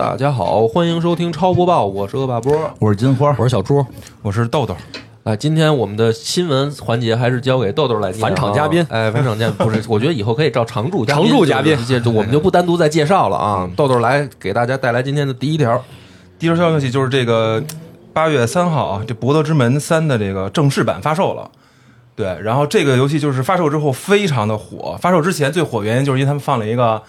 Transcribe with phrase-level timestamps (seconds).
[0.00, 3.84] 大家好，欢迎收听超播报，我是恶霸波，我是金花，我是小猪。
[4.22, 4.74] 我是豆豆，
[5.24, 8.82] 哎，今天我们的新闻环节还是交给豆豆来返场嘉宾。
[8.88, 11.76] 哎，返场嘉宾不是， 我觉得以后可以照常驻嘉宾常驻嘉宾。
[12.14, 13.70] 我们就不单独再介绍了啊。
[13.76, 15.84] 豆豆来给大家带来今天的第一条，
[16.38, 17.62] 第一条消息就是这个
[18.14, 21.50] 八月三号啊，这《博德之门三》的这个正式版发售了。
[22.16, 27.02] 对，然后这个游戏就是发售之后非常的火，发售之前最火原因就是因为他们放了一个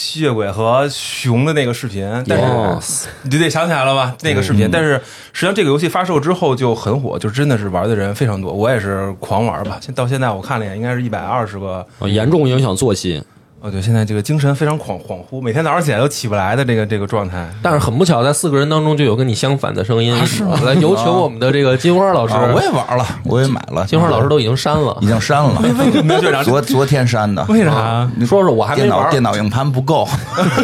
[0.00, 4.16] 吸血鬼和熊的那个视频，但是你就得想起来了吧？
[4.22, 4.94] 那个视频，但是
[5.34, 9.78] 实际上这个游戏发售之后就很火，就真的是玩的人非常多，我也是狂玩吧。
[9.78, 11.86] 现到现在我看了一眼，应该是一百二十个。
[11.98, 13.22] 啊严重影响作息。
[13.62, 17.46] 哦，对，现在这个精神非常恍恍惚，每天早上起来都起不来的这个这个状态。
[17.60, 20.58] 但是很不巧，在四个人当中就有跟你相反的声音，是吗？
[20.64, 25.06] 来有请我们的这个金花老师，啊，我也玩了，我也买了，金花老师都已经删了已。
[25.06, 26.42] 经删了，为什么呀长？
[26.42, 28.10] 昨昨天删的，为啥啊？
[28.16, 30.08] 你说说，我还没电脑玩电脑硬盘不够，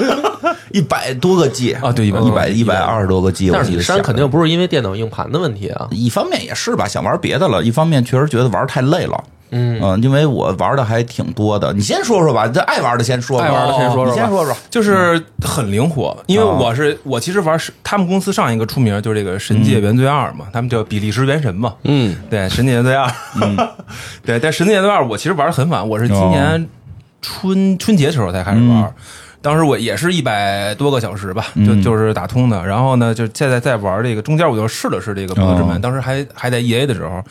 [0.72, 5.86] 一百多个 G 啊对一百一百二十多个 G，但是你记得下删肯定不是因为电脑硬盘的问题啊。
[5.90, 9.22] 一方面也是吧，想玩别的了；一方面确实觉得玩太累了。
[9.50, 10.02] 嗯。
[10.02, 11.72] 因为我玩的还挺多的。
[11.72, 14.56] 你先说说吧，这爱玩的先说说，爱玩的先说说你先说说。
[14.70, 23.08] 就是很灵活，因为我是我其实玩是他们公司上一个出名就是这个《神界原罪二》嘛，他们叫比利时原神嘛，嗯，对，《神界原罪二》，
[24.24, 26.68] 对，但《神界原罪二》我其实玩的很晚，我是今年
[27.22, 28.92] 春春节的时候才开始玩。
[29.42, 32.66] 当时我也是一百多个小时吧，就就是打通的。
[32.66, 37.22] 然后呢，就现在在玩这个，中间我就试了试这个《博德之门》，当时还还在 E A 的时候，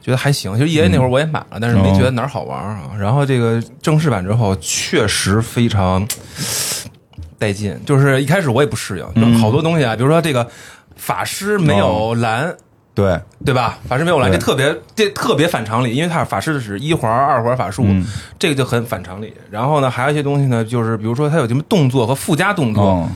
[0.00, 0.56] 觉得还行。
[0.56, 2.90] 其实 E A 那会儿我也买了，但是没觉得哪儿好玩啊。
[2.98, 6.06] 然后这个正式版之后，确实非常
[7.38, 7.78] 带劲。
[7.84, 10.46] 就是一开始我也不适应，就好多东西啊，比如说这个
[10.96, 12.54] 法师没有蓝。
[12.92, 13.78] 对，对吧？
[13.88, 18.04] 法师没有蓝，对这特别这特别反常理，因为他是法师的是一环二环法术，嗯
[18.38, 19.32] 这个就很反常理。
[19.48, 23.10] 然后呢，还有一些东西呢，就是比如说它有什么动作和附加动作、嗯，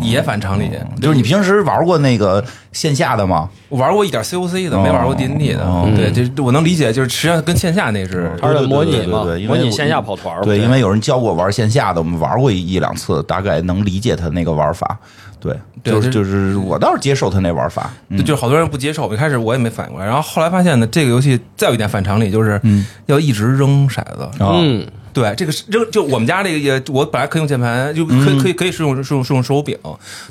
[0.00, 0.70] 也反常理。
[1.00, 3.48] 就是你平时玩过那个线下的吗？
[3.68, 5.64] 我玩过一点 COC 的，哦没玩过 D N D 的。
[5.64, 10.42] 哦对，这我能理解，就是实际上跟线下那是它是模拟嘛模拟线下跑团儿。
[10.42, 14.98] 对，因为有人教我玩线下的，我们玩过一一两次，大概能理解他那个玩法。
[15.38, 17.90] 对，就是就就是我倒是接受他那玩法。
[18.08, 19.12] 嗯就是好多人不接受。
[19.12, 22.58] 一开始我也没反应过来，然后后来发现呢，这个游戏再有一点反常理，就是
[23.04, 24.22] 要一直扔骰子。
[24.42, 29.78] 啊嗯，对，这个是扔就我们家这个也，我本来可以用键盘，就可以可以可以是用是用是用手柄，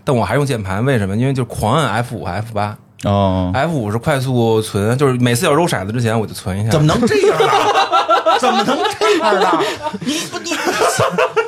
[0.03, 1.16] 但我还用键盘，为什么？
[1.16, 6.69] 因为就狂按 F 五和 F 八哦，，F 五是快速存，就是每次要揉骰子之前我就存一下。
[6.69, 7.47] 怎么能这样呢？
[8.40, 9.50] 怎么能这样 呢？
[10.02, 10.53] 你不你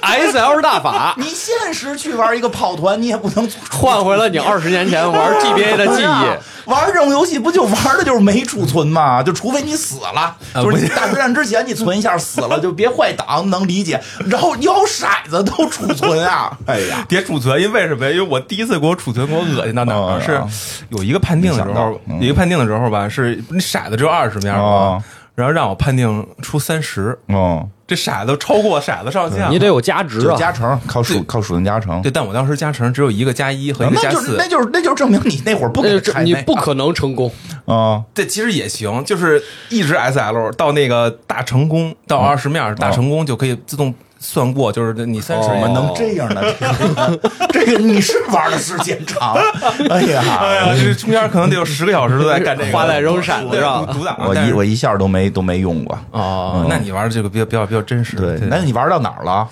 [0.02, 6.70] S L 大法 你现实去玩一个跑团，你也不能换回了你二十年前玩 G B A 的记忆。
[6.70, 9.22] 玩这种游戏不就玩的就是没储存吗？
[9.22, 14.02] 就除非你死了，啊就是你大决战之前你存一下死了，就别坏档，能理解。
[14.28, 16.58] 然后摇骰子都储存啊！
[16.66, 18.12] 哎呀，别储存，因为为什么呀？
[18.12, 20.26] 因为我第一次给我储存，给我恶心到哪儿哦了？
[20.26, 20.42] 是
[20.90, 25.04] 有一个判定的时候一个判定的时候吧，是你骰子只有二十面嘛哦，
[25.36, 30.36] 然后让我判定出三十，哦，这骰子超过骰子上限了，你得有加值啊！
[30.38, 32.02] 加成，靠属靠属性加成。
[32.02, 34.16] 对，但我当时加成只有一个加一和一个加四。
[34.16, 35.84] 那就是那，就是那就是证明你那会儿不
[36.24, 37.32] 你不可能成功。
[37.66, 43.94] 啊这其实也行，就是一直 S L 到那个大成功到二十面大成功就可以自动
[44.26, 46.42] 算过，就是你三十怎么能这样呢？
[47.54, 49.44] 这个你是玩的时间长，哎
[49.90, 54.18] 哎呀，呀，这中间可能得有十个小时都在干这个，花在扔骰子上挡。
[54.28, 55.98] 我一我一下都没都没用过。
[56.12, 58.18] 哦，那你玩的这个比较比较比较真实。
[58.18, 59.48] 对，那你玩到哪儿了？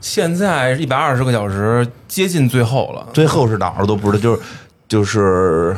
[0.00, 3.06] 现在一百二十个小时，接近最后了。
[3.14, 4.40] 最后是哪儿都不知道，就是
[4.88, 5.76] 就是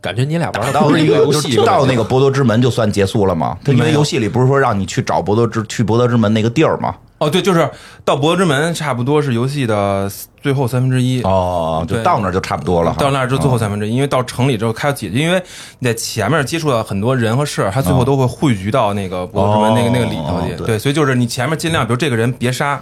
[0.00, 3.56] 感觉你俩玩到一个游戏，到那个博德之门就算结束了吗？
[3.64, 6.94] 他因为游戏里不是说让你去找博德之去博德之门那个地儿吗？
[7.18, 7.68] 哦，对，就是
[8.04, 10.08] 到博德之门，差不多是游戏的
[10.40, 11.20] 最后三分之一。
[11.22, 12.94] 哦，就到那儿就差不多了。
[12.96, 15.42] 到那儿就最后三分之一，因为到城里之后开始解，因为
[15.80, 20.54] 你在前面接触到很多人和事儿，他最后都会汇聚到那个博德之门那个哦那个里头去。
[20.54, 22.80] 对对，所以就是你前面尽量，比如这个人别杀，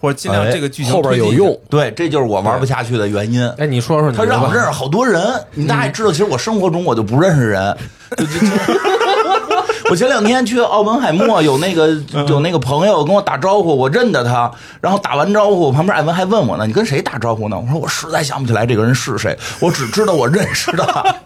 [0.00, 3.46] 或者尽量哎这个剧情后边有用，对，这就是我玩不下去的原因。
[3.58, 5.20] 哎，你说说你他让我认识好多人，
[5.54, 7.76] 你大概知道，其实我生活中我就不认识人。
[8.16, 8.46] 就就就
[9.90, 11.88] 我前两天去奥本海默， 有那个
[12.28, 14.50] 有那个朋友跟我打招呼，我认得他，
[14.80, 21.04] 然后打完招呼，旁边艾文还问我呢：“你跟谁打招呼呢？”我说：“我实在想不起来这个人是谁，我只知道我认识他。”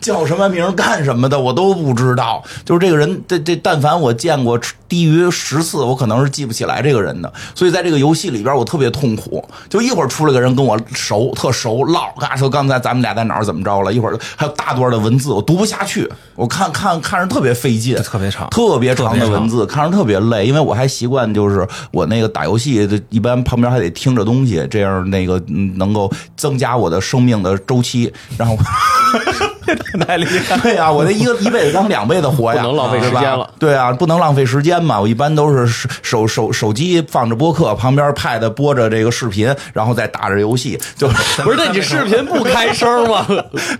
[0.00, 2.42] 叫什么名干什么的我都不知道。
[2.64, 4.58] 就是这个人，这这但凡我见过
[4.88, 7.32] 低于十次，我可能是记不起来这个人的。
[7.54, 9.44] 所以在这个游戏里边，我特别痛苦。
[9.68, 13.92] 就一会儿出来个人跟我熟，特熟唠，嘎说刚才咱们俩在哪儿怎么着了？
[13.92, 16.10] 一会儿还有大段的文字，我读不下去。
[16.34, 20.46] 我看看看着特别费劲，特别长特别长的文字，看着特别累。
[20.46, 28.12] 因为我还习惯就是我那个打游戏，一般旁边还得听着东西，这样那个嗯能够增加我的生命的周期。
[28.36, 28.56] 然后
[30.06, 30.56] 太厉害。
[30.62, 35.00] 对呀、我这一个一辈子当两辈子活呀，不能浪费时间了对啊，不能浪费时间嘛。
[35.00, 41.08] 我一般都是手手手机放着播客，旁边 pad 播着这个视频，然后再打着游戏，就
[41.42, 43.26] 不是，那你视频不开声吗？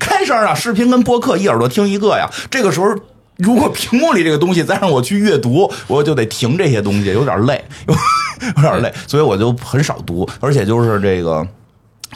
[0.00, 2.28] 开声啊，视频跟播客一耳朵听一个呀。
[2.50, 2.86] 这个时候。
[3.38, 11.46] 如果屏幕里这个东西再让我去阅读，我就得停这些东西，有点累，有点累，所以我就很少读，而且就是这个，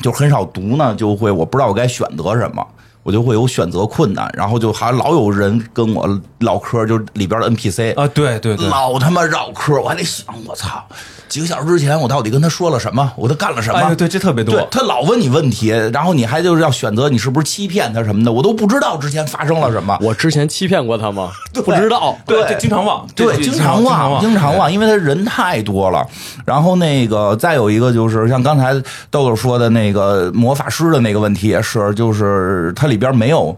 [0.03, 2.67] 就很少读呢，就会我不知道我该选择什么，
[3.03, 10.85] 我就会有选择困难，然后就还老有人跟我唠嗑，就是里边的 NPC 啊，对对对，老他妈绕嗑，我还得想，我操，
[11.29, 13.79] 几个小时之前我到底跟他说了什么，我都干了什么？
[13.79, 14.61] 哎对，这特别多。
[14.71, 19.97] 他老问你问题，然后你还就是要选择你是不是欺骗他什么的，我都不知道之前发生了什么。
[20.01, 21.31] 我之前欺骗过他吗？
[21.53, 22.17] 对不知道。
[22.27, 26.07] 对对经常忘，对，经常忘，经常忘，因为他人太多了。
[26.45, 28.75] 然后那个再有一个就是像刚才
[29.11, 33.57] 豆豆说的那个魔法师的那个问题也是，就是它里边没有。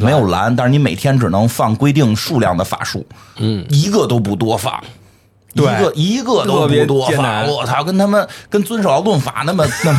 [0.00, 3.04] 没有蓝，但是你每天只能放规定数量的法术，
[3.38, 4.72] 嗯，一个都不多放，
[5.54, 7.48] 一个一个都别不多放。
[7.48, 9.98] 我操，跟他们跟遵守劳动法那么 那么，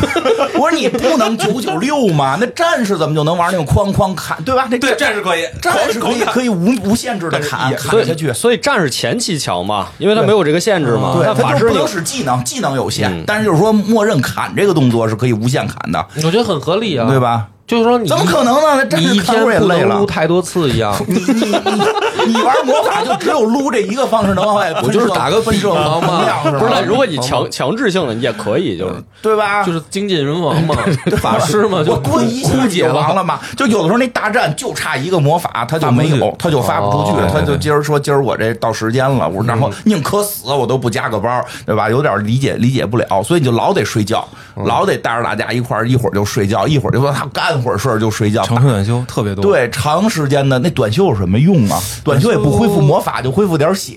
[0.54, 2.38] 我说你不能九九六吗？
[2.40, 4.66] 那战士怎么就能玩那种哐哐砍，对吧？
[4.70, 11.12] 那对战士可以，战士可以 可以无无限制的砍也砍下去，所以战士前期强嘛，因为他没有这个限制嘛。
[11.14, 17.20] 对，但法师你他就不能使技能，技能有限，嗯但是就是说，默认砍这个动作是可以无限砍的，我觉得很合理啊，对？
[17.20, 17.48] 吧？
[17.70, 18.84] 就是说你怎么可能呢？
[18.98, 20.06] 你一天也累了不能撸。
[20.06, 20.92] 太多次一样。
[21.06, 29.62] 你你你你玩魔法就只有撸这一个方式能往外，我就是打个分射王嘛能量不是，如果你强强制性的，也可以，就是对吧？
[29.62, 30.74] 就是精尽人亡嘛，
[31.18, 33.38] 法师嘛，就我滚一下枯竭就完了嘛。
[33.56, 41.88] 就有的时候那大战就差一个魔法，他就没有他就发不出去，哦他就今儿说今儿我这到时间了，我然后宁可死我都不加个包，对吧？
[41.88, 44.26] 有点理解理解不了，所以你就老得睡觉，
[44.64, 51.80] 老得带着大家一块儿一会儿就睡觉，一会儿就说他干会儿事儿就睡觉，长袖短休特别多。，对，长时间的那短袖有什么用啊？
[52.02, 53.96] 短袖也不恢复魔法，就恢复点血。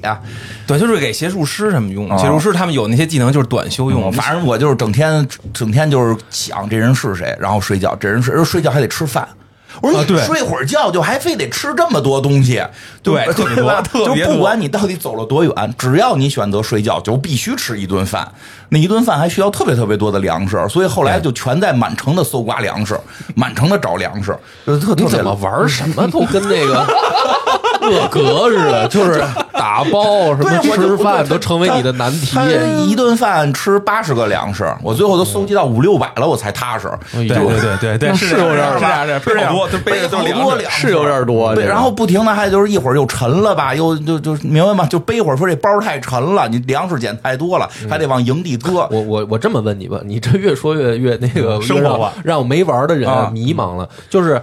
[0.67, 9.27] 短休是给邪术师什么用邪术师他们有那些技能就是短休用，反正我就是整天整天就是想这人是谁，然后睡觉，这人是睡觉还得吃饭。
[9.81, 12.63] 我说你睡会儿觉就还非得吃这么多东西，
[13.01, 13.71] 对特别多？
[13.83, 18.31] 特别多不管你到底走了多远，只要你选择睡觉，就必须吃一顿饭。
[18.69, 22.99] 那一顿饭还需要特别特别多的粮食，所以后来就全在满城的搜刮粮食，
[23.35, 24.35] 满城的找粮食，
[24.65, 26.85] 就特特别你怎么玩什么都跟那个
[27.89, 32.35] 恶格似的，就是打包什么吃饭都成为你的难题。
[32.35, 32.45] 他
[32.85, 36.89] 一顿饭吃八十个粮食，我最后都搜集到五六百了，我才踏实。
[37.11, 41.53] 对对对对对，是 是有点儿是是背好多，都背好多粮食是有点多。
[41.55, 44.85] 对，然后不停的还就是一会儿又沉了吧，又就就明白吗？
[44.85, 48.87] 就背一会儿说这包太沉了，你粮食捡太多了，还得往营地搁。
[48.91, 53.87] 我我我这么问你吧，你这越说越越那个生活化让我没玩的人啊迷茫了。
[54.09, 54.41] 就是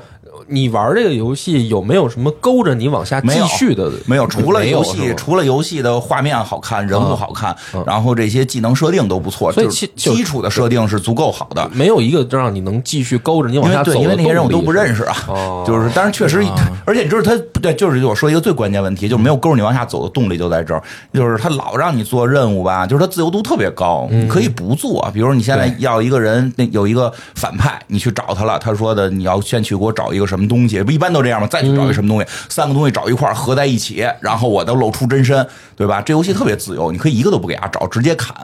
[0.51, 3.91] 你玩这个游戏有没有什么勾着你往下继续的？
[4.07, 7.57] 没有，除了游戏，除了游戏的画面好看，人物好看，
[7.87, 11.69] 然后这些技能设定都不错，所以就是其就基础的设定是足够好的。
[11.73, 15.05] 没有一个让你能继续勾着你因为对，往下走的因为那些人我都不认识。
[15.05, 15.65] 啊，哦。
[15.67, 16.45] 就是，但是确实，
[16.85, 31.47] 而且你知道他对，就是我说一个最关键问题，就是没有勾着你往下走的动力就在这儿，就是他老让你做任务吧，就是他自由度特别高，你可以不做，比如你现在要一个人，那有一个反派，你去找他了，他说的你要先去给我找一个什么东西，不一般都这样吗？
[31.47, 36.01] 再去找一个什么东西，三个东西找一块儿合在一起，然后我都露出真身，对吧？
[36.01, 38.35] 这游戏特别自由，你可以一个都不给他找，直接砍。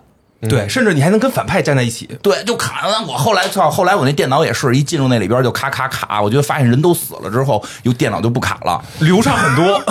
[0.49, 2.09] 对，甚至你还能跟反派站在一起。
[2.23, 3.05] 对，就砍了。
[3.07, 8.83] 我后来操，后来我那电脑也是一进入那里边就咔咔咔，我觉得发现人都死了之后，有电脑就不卡了。
[9.01, 9.83] 流畅很多，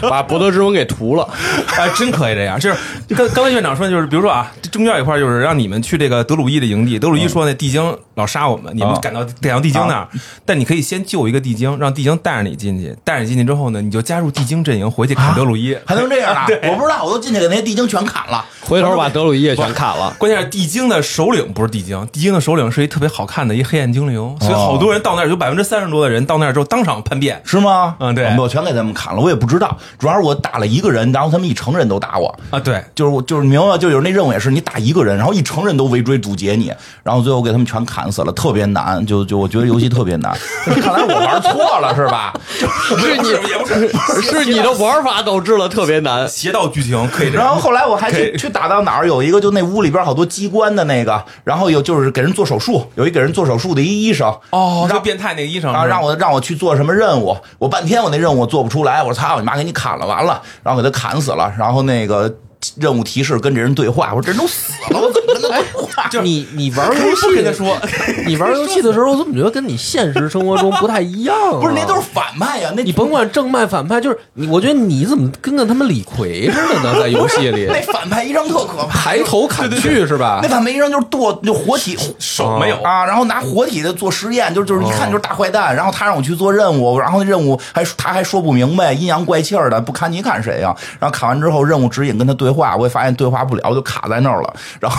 [0.08, 1.28] 把博德之门给屠了。
[1.76, 2.58] 哎，真可以这样。
[2.58, 2.76] 就是
[3.14, 10.08] 刚刚才院长说的，就是比如说啊，中间有一块就是让你们去这个德鲁伊的营地，德鲁伊说那地精老杀我们，你们啊赶到赶到地精那儿，
[10.44, 15.76] 但你可以先救一个地精，让地精带着你进去，带着你进去之后呢，你就加入地精阵营，回去砍德鲁伊。
[15.86, 16.46] 还能这样啊？
[16.68, 18.44] 我不知道，我都进去给那些地精全砍了。
[18.60, 20.14] 回头把德鲁伊也全砍了。
[20.18, 27.40] 关键是地精的首领不是地精，地精的首领是一特别好看的一黑暗精灵，所以好多人到那儿，有百分之三十多的人到那儿之后当场叛变。
[27.44, 27.96] 是吗？
[28.00, 32.34] 嗯对我全给他们砍了，我也不知道，主要是我打了一个人，然后他们一成人都打我。
[32.50, 36.72] 啊，对，就是我就是明白，就是那任务也是你打一个人，然后一成人都围追堵截你，
[37.02, 39.04] 然后最后给他们全砍死了，特别难。
[39.06, 40.32] 就就我觉得游戏特别难，
[40.64, 42.32] 看来我玩错了是吧？
[42.58, 46.28] 是你也 不是是你的玩法导致了特别难。
[46.28, 47.44] 邪道剧情可以这样。
[47.44, 54.28] 然后后来我还去去打到哪儿，有一个就那屋里边好多机关的那个，然后有就是给人做手术，有一给人做手术的一医生。
[54.50, 62.32] 哦，让就变态那个医生啊，让我让我去做什么任务，我半天我那任务我做不出来，我说操你妈，给你砍了，完了，然后给他砍死了，然后那个
[62.76, 65.12] 任务提示跟这人对话，我说这人都死了，我
[65.56, 66.24] 怎么跟他对话？
[66.24, 67.76] 你你玩游戏跟他说，
[68.26, 71.60] 你玩游戏的时候，我怎么觉得跟你现实生活中不太一样、啊？
[71.60, 77.00] 不是那都是反派呀，那你甭管正派反派，就是你，我觉得你怎么跟个他妈李逵似的呢？
[77.00, 80.48] 在游戏里 那反派一张特可怕，抬头砍去是吧那？
[80.48, 85.74] 反派一张就是剁就活体手没有啊，然后拿活体的做实验，就就是一看就是大坏蛋。
[85.74, 94.98] 然后他让我去做任务，然后那任务还他还说不明白，阴阳怪气儿的，不砍你砍谁呀、然后砍完之后，任务指引跟他对话，我也发现对话不了，我就卡在那儿了，然后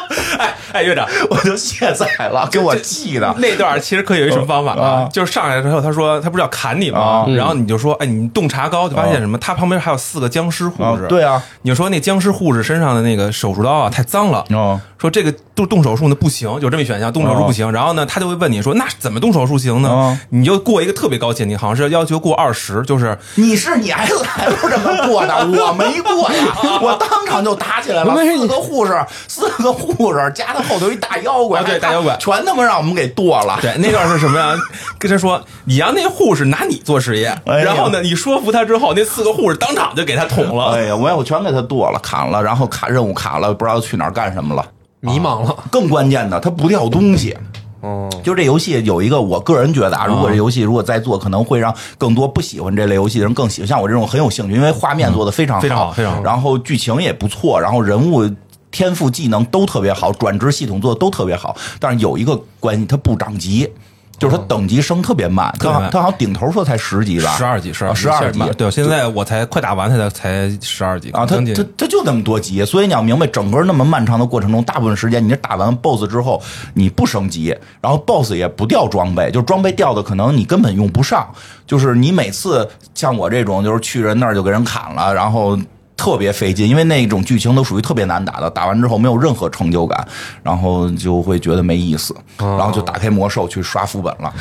[0.41, 3.33] 哎 哎，院长， 我就卸载了，给我记的。
[3.37, 7.25] 那段其实可以有一什么方法啊就是上来之后，他说他不是要砍你吗啊？
[7.35, 9.37] 然后你就说，哎，你洞察高，就发现什么？
[9.37, 11.03] 他旁边还有四个僵尸护士。
[11.03, 14.45] 啊对啊，你就说那僵尸护士身上的那个手术刀啊太脏了。
[14.51, 17.71] 哦说这个动动手术呢不行，有这么一选项，动手术不行。
[17.71, 20.17] 然后呢，他就会问你说，那怎么动手术行呢哦？
[20.29, 28.15] 你就过一个特别高前提，好像是要求过二十，就是你是你 S F 这么过的，我没过呀， 我当场就打起来了。
[28.15, 28.93] 四个护士，
[29.27, 33.59] 四个护士加他后头一大妖怪，啊对大妖怪全他妈让我们给剁了。
[33.61, 34.55] 对，那段是什么呀？
[34.99, 40.75] 跟他说，你让那护士拿你做实验，哎然后呢，你说服他之后，那四个护士当场就给他捅了。
[40.75, 44.65] 哎呀，我我全给他剁了，砍了，然后卡任务卡了，不知道去哪儿干什么了。
[44.99, 45.55] 迷茫了。
[45.71, 47.35] 更关键的，他不掉东西。
[47.81, 53.67] 哦，就这游戏有一个，我个人觉得啊，如果这游戏如果再做，可能会让更多不喜欢这类游戏的人更喜欢。
[53.67, 58.29] 像我这种很有兴趣，因为画面做的非常好，非常好非常好然后剧情也不错，然后人物。
[58.71, 63.69] 天赋技能都特别好，转职系统做的都特别好，但是有一个关系，它不长级，
[64.17, 71.09] 就是它等级升特别慢，它特别慢好像顶头说才十级吧，十二级，十二啊十二级，对，现在我才快打完，它才才十二级。
[71.11, 76.41] 啊，它将近它它就那么多级，所以你要明白，整个那么漫长的过程中，大部分时间你是打完 BOSS 之后，
[76.73, 81.27] 你不升级，然后 BOSS 也不掉装备，就是装备掉的可能你根本用不上，
[81.67, 85.59] 就是你每次像我这种，就是去人那儿就给人砍了，然后。
[86.01, 90.03] 特别费劲，因为那种剧情都属于特别难打的，打完之后没有任何成就感，
[90.41, 94.33] 然后就会觉得没意思，然后就打开魔兽去刷副本了。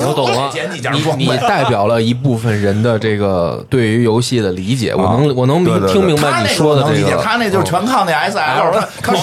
[0.00, 0.52] 我懂了
[1.16, 7.16] 你你代表了一部分人的这个对于游戏的理解，我能我能听明白你说的这个。
[7.22, 8.70] 他那就是全靠那 S L，
[9.00, 9.14] 他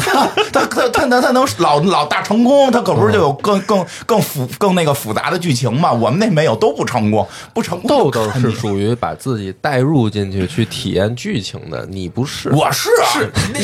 [0.00, 5.92] 他他他他他他能老老大成功，他可不是就有更更更复更那个复杂的剧情嘛？
[5.92, 7.88] 我们那没有，都不成功，不成功。
[7.88, 13.06] 豆豆是属于把自己带入进去去体验剧情的，你不是，我是啊，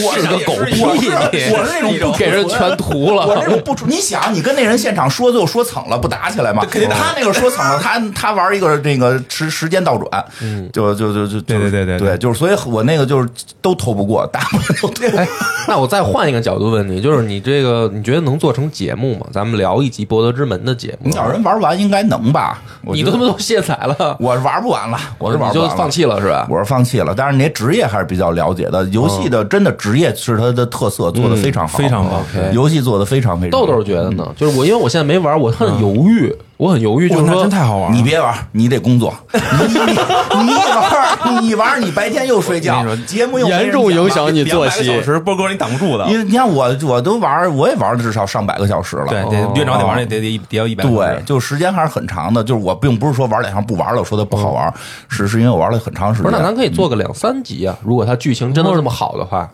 [0.02, 3.26] 我是个狗屁我是那种不给人全涂了。
[3.26, 6.64] 我那种不出，你想，你跟那人现场说，最后说蹭了，不打起来吗？
[6.70, 13.28] 肯定他那个说蹭了，他他玩一个那个时时间倒转，嗯，就就就就对对对对对，就是所以，我那个就是
[13.62, 15.18] 都投不过，打不了都偷不过。
[15.18, 15.28] 哎，
[15.68, 19.28] 那我再换那个角度问你，就是你这个，你觉得能做成节目吗？
[19.32, 21.06] 咱们聊一集《博德之门》的节目。
[21.06, 22.60] 你找人玩完应该能吧？
[22.86, 26.46] 我你都他 妈都卸载了，我玩不完了，我是玩你不完了就放弃了是吧？
[26.48, 28.84] 我是放弃了，但是你那职业还是比较了解的。
[28.86, 33.66] 游戏的真的职业是它的特色，做的非常好，非常棒 OK 游戏做的非常非常好。
[33.66, 34.26] 豆豆觉得呢？
[34.36, 37.96] 就是我，因为我现在没玩，我很犹豫，我很犹豫，就是说真太好玩了。
[37.96, 39.12] 你别玩，你得工作。
[39.32, 39.40] 你
[39.74, 45.02] 你你玩，你玩，你白天又睡觉节目又严重影响你作两百个小。
[45.02, 46.06] 时，波哥你挡不住的。
[46.06, 49.06] 因为你看我，我都玩，我也玩了至少上百个小时了。
[49.08, 50.84] 对，哦得院长得玩那得得得要一百。
[50.84, 52.44] 对，就时间还是很长的。
[52.44, 54.72] 就是我并不是说玩两下不玩了，我说它不好玩，
[55.08, 56.42] 是是因为我玩了很长时不是，那。
[56.42, 57.76] 咱可以做个两三集啊。
[57.82, 59.50] 如果它剧情真的这么好的话，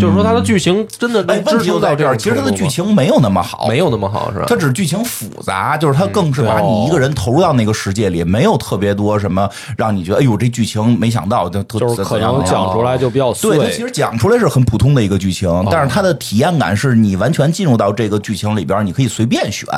[0.00, 4.44] 就是说它的剧情真的哎问题就在这儿，其实它的剧情没有那么好，没有那么好，是吧？
[4.48, 13.56] 它只是剧情复杂，就是它更是把你一个人投入到那个世界里，没有特别多什么让你觉得，哎呦，这剧情没想到就特就是可能讲出来就比较碎。
[13.56, 19.68] 对，它其实讲出来是很普通的一个剧情，但是它的体验感是你完全进入到这个剧情里边，你可以随便选，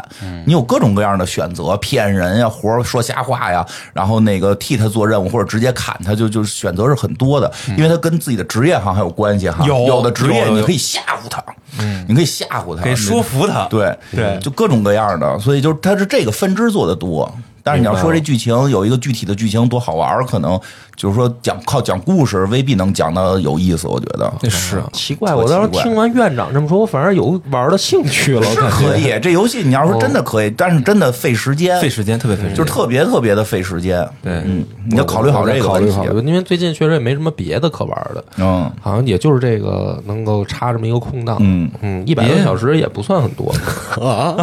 [0.46, 9.64] 你有各种各样的选择，骗人呀，活儿说瞎话呀，然后那个替他做任务或者直接砍他，就就选择是很多的，因为它跟自己的职业好像还有关系哈。
[9.66, 11.42] 有有的职业你可以吓唬他，
[11.78, 13.66] 嗯，你可以吓唬他，可以说服他。
[13.66, 17.32] 对对就各种各样的，所以就是它是这个分支做的多。
[17.62, 20.58] 但是你要说这剧情有一个具体的剧情多好玩儿，可能
[20.96, 23.86] 就是说讲靠讲故事未必能讲的有意思。
[23.86, 24.30] 我觉得。
[24.48, 28.42] 是奇怪，我当时听完院长这么说，我反而有玩的兴趣了。
[28.42, 34.06] 是可以，这游戏你要说真的可以，但是真的费时间，费时间，特别费时间，就是特别特别的费时间。
[34.22, 34.32] 对。
[34.44, 36.14] 嗯，你要考虑好这个问题考虑考。
[36.14, 38.70] 虑，因为最近确实也没什么别的可玩的，嗯。
[38.80, 41.36] 好像也就是这个能够插这么一个空档。
[41.40, 41.70] 嗯。
[41.82, 43.54] 嗯，一百个小时也不算很多，
[44.00, 44.36] 啊，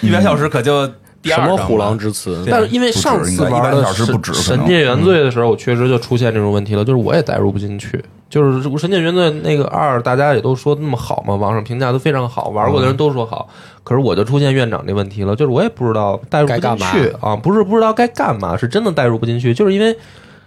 [0.00, 0.88] 一百小时可就
[1.22, 2.44] 第什二章吧么虎狼之词？
[2.50, 8.02] 但是因为上次玩不止应该100的小时不止可能神界原罪的时候，我确实就出现这种问题了，就是我也代入不进去。
[8.28, 13.48] 就是《神界原罪》那个二，大家也都说那么好嘛，网上评价都非常好，玩过的人都说好。
[13.82, 19.96] 可是我就出现院长这问题了，就是我也不知道代入不进该干去啊，不是不知道该干嘛，是真的代入不进去，就是因为。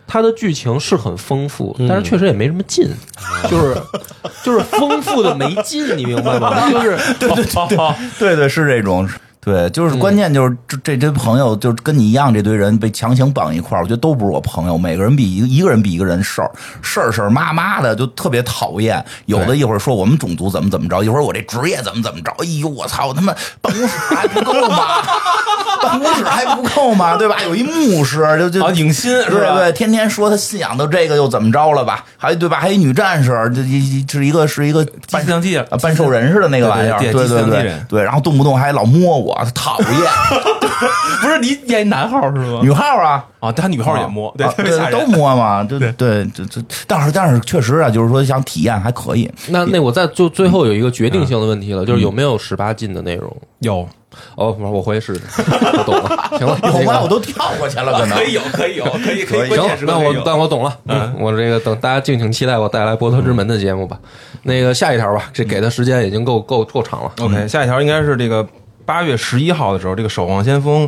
[0.06, 2.86] 它的剧情是很丰富，但是确实也没什么劲，
[3.50, 3.74] 就是
[4.44, 6.54] 就是丰富的没劲，你明白吗？
[6.70, 7.46] 就是 对对
[8.20, 9.08] 对对，是这种。
[9.44, 14.78] 对，就是关键就是这这堆朋友，就是跟你一样，这堆人被强行绑一块儿，我觉得都不是我朋友。
[14.78, 19.04] 每个人比一个一个人比一个人事儿事儿事儿妈妈的，就特别讨厌。
[19.26, 22.32] 有的一会儿说我们种族怎么怎么着，一会儿我这职业怎么怎么着。
[22.40, 25.02] 哎呦，我操，我他妈办公室还不够吗？
[25.84, 27.18] 办公室还不够吗？
[27.18, 27.36] 对吧？
[27.44, 29.56] 有一牧师，就就啊，影心是吧？
[29.56, 32.06] 对对，天天说他信仰的这个又怎么着了吧？
[32.18, 32.58] 还对吧？
[32.60, 39.88] 还有一女战士，这一是一个是一个半四相机啊半兽人似的那个玩意儿，对对对对，然后动不动还老摸我，讨厌。
[41.22, 42.60] 不是你演男号是吗？
[42.62, 49.32] 女号啊，啊，他女号也摸，对啊，特别吓人都摸嘛， 对对，这这，但是但是确实啊，就是说想体验还可以。
[49.48, 53.36] 那那我再就最后有一个决定性的问题了，就是有没有十八禁的内容？
[53.60, 53.88] 有
[54.36, 56.38] 哦，我回去试试，我懂了。
[56.38, 56.84] 行了，有吗？
[56.86, 63.98] 那个我都跳过去了，可能 可以有，可以有，可以可以，行那我但我懂了，嗯，我这个等大家敬请期待我带来《波特之门》的节目吧。
[64.44, 67.12] 那个下一条吧，这给的时间已经够够够长了。
[67.22, 68.46] OK，下一条应该是这个
[68.86, 70.88] 八月十一号的时候，这个《守望先锋》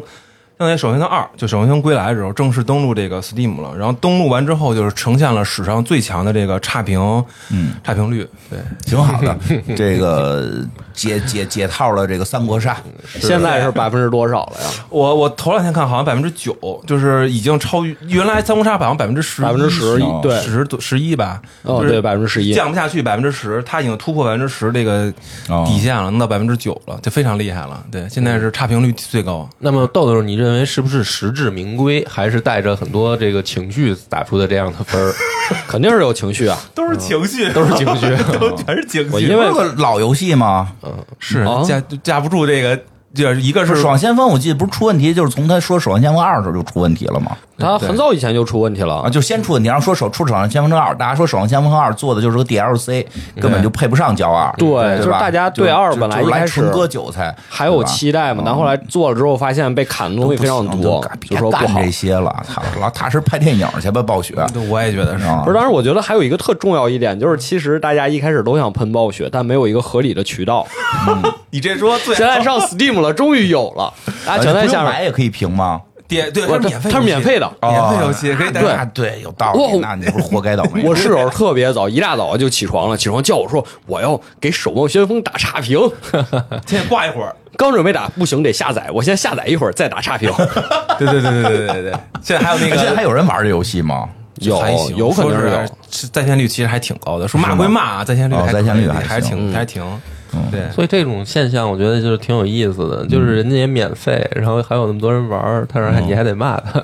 [0.57, 3.75] 相当于《守望先锋二》就《守望先锋归来》的时候正式登陆这个 Steam 了。
[3.77, 6.97] 然后登录完之后，就是呈现了史上最强的这个差评，
[7.51, 8.25] 嗯，差评率。
[8.49, 9.37] 对，挺好的。
[9.75, 12.77] 这个解解解套了这个三国杀，
[13.19, 14.69] 现在是百分之多少了呀？
[14.89, 16.55] 我我头两天看好像百分之九，
[16.87, 21.41] 就是已经超于原来三国杀好像百分之十，百分之十哦对十十一吧。
[21.63, 22.53] 哦，对，百分之十一。
[22.53, 25.11] 降不下去百分之十，它已经突破百分之十这个
[25.49, 27.83] 哦底线了，能到百分之九了，就非常厉害了。
[27.91, 29.49] 对，现在是差评率最高。
[29.59, 35.13] 那么豆豆，你认为是不是实至名归，还是带着很多这个情绪打出的这样的分儿？
[35.67, 36.57] 肯定是有情绪啊。
[36.75, 38.07] 都是情绪，都是情绪
[38.39, 39.09] 都全是情绪。
[39.11, 39.45] 我因为
[39.77, 40.91] 老游戏嘛，嗯？
[41.19, 42.79] 是啊架架不住这个，
[43.15, 47.31] 就是一个是是《守望先锋》，我记得不是出问题，就是从他说《守望先锋二》的时候就出问题了吗？
[47.57, 53.05] 他很早以前就出问题了啊，就先出问题，然后说手出《守望先锋二》，大家说《守望先锋二》做的就是个 DLC，
[53.39, 61.89] 根本就配不上焦二，对对就是大家对就二本来一开始纯割韭菜，还有期待嘛，但后来做了之后，发现被砍的东西非常多，就别说不好干这。
[61.89, 64.35] 些了，操，老踏实拍电影去吧，暴雪。
[64.53, 65.23] 对我也觉得是。
[65.23, 70.67] 啊不是，当时我觉得还有一个特重要一点，就是其实大家一开始都想喷暴雪，但没有一个合理的渠道。
[71.51, 73.93] 你这说最现在上 Steam 了，终于有了，
[74.25, 74.91] 大家全在下面。
[74.91, 75.81] 买也可以评吗？
[76.07, 77.51] 点对，它是免费，它是免费的。
[77.61, 79.59] 免费游戏可以大家对，有道理。
[79.59, 80.83] 哇那你不是活该倒霉？
[80.83, 85.79] 我室友特别早，一大早就起床了，起床叫我说我要给《守望先锋》打差评，
[86.67, 87.35] 先挂一会儿。
[87.57, 90.31] 刚准备打，不行得下载，我先下载一会儿再打差评。
[90.99, 94.07] 对对对对对对对，现在还有那个现在还有人玩这游戏吗？
[94.41, 94.61] 有
[94.97, 97.25] 有可能是在线率其实还挺高的。
[97.25, 99.81] 说骂归骂啊，在线率在线率还挺还挺
[100.51, 100.69] 对。
[100.71, 106.83] 所以这种现象，我觉得就是挺有意思的，就是人家也免费，然后还有那么多人玩儿，但是还你还得骂他，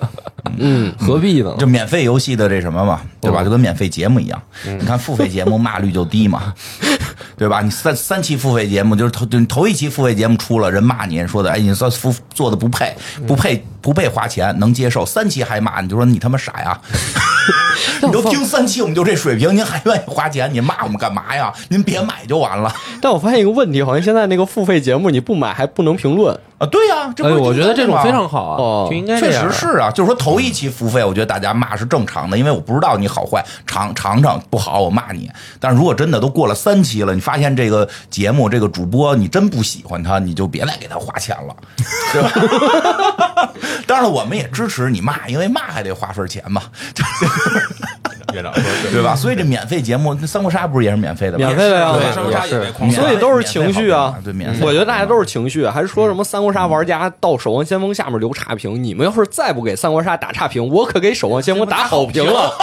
[0.57, 1.55] 嗯， 何必呢？
[1.59, 3.43] 就免费游戏的这什么嘛，对吧？
[3.43, 4.41] 就跟免费节目一样。
[4.65, 6.53] 你看付费节目骂率就低嘛，
[7.37, 7.61] 对吧？
[7.61, 12.95] 你三三期付费节目，就是头就头一期付费节目出了，人骂你说的，哎，你做付做的不配，
[13.27, 15.05] 不配不配花钱，能接受。
[15.05, 16.79] 三期还骂你，就说你他妈傻呀！
[18.03, 20.51] 你都听三期，我们就这水平，您还愿意花钱？
[20.53, 21.51] 你骂我们干嘛呀？
[21.69, 26.37] 您别买就完了但我发现一个问题，好像现在那个付费节目你不买还不能评论。
[26.57, 26.67] 啊！
[26.67, 28.43] 对呀、这不哎，我觉得这种非常好。
[28.49, 35.27] 啊哦啊，就应该确实是啊，就是说头一期付费，我觉得大家骂是正常的，因为我不知道你好坏，尝尝尝不好我骂你。
[35.59, 41.55] 但是如果真的都过了三期了，你发现这个节目这个主播你真不喜欢他，你就别再给他花钱了，
[42.13, 43.49] 对吧？
[43.87, 46.61] 当然了，我们也支持你骂，因为骂还得花份钱嘛。
[48.33, 49.15] 院长说对对吧？
[49.15, 51.45] 所以这免费节目，那三国杀不是也是免费的吗？
[51.45, 54.65] 免费的呀三国杀也所以都是情绪啊对，免费。
[54.65, 58.81] 我觉得大家都是情绪，还是说什么三国杀玩家到守望先锋下面留差评？
[58.83, 62.53] 你们要是再不给三国杀打差评，我可给守望先锋打好评了。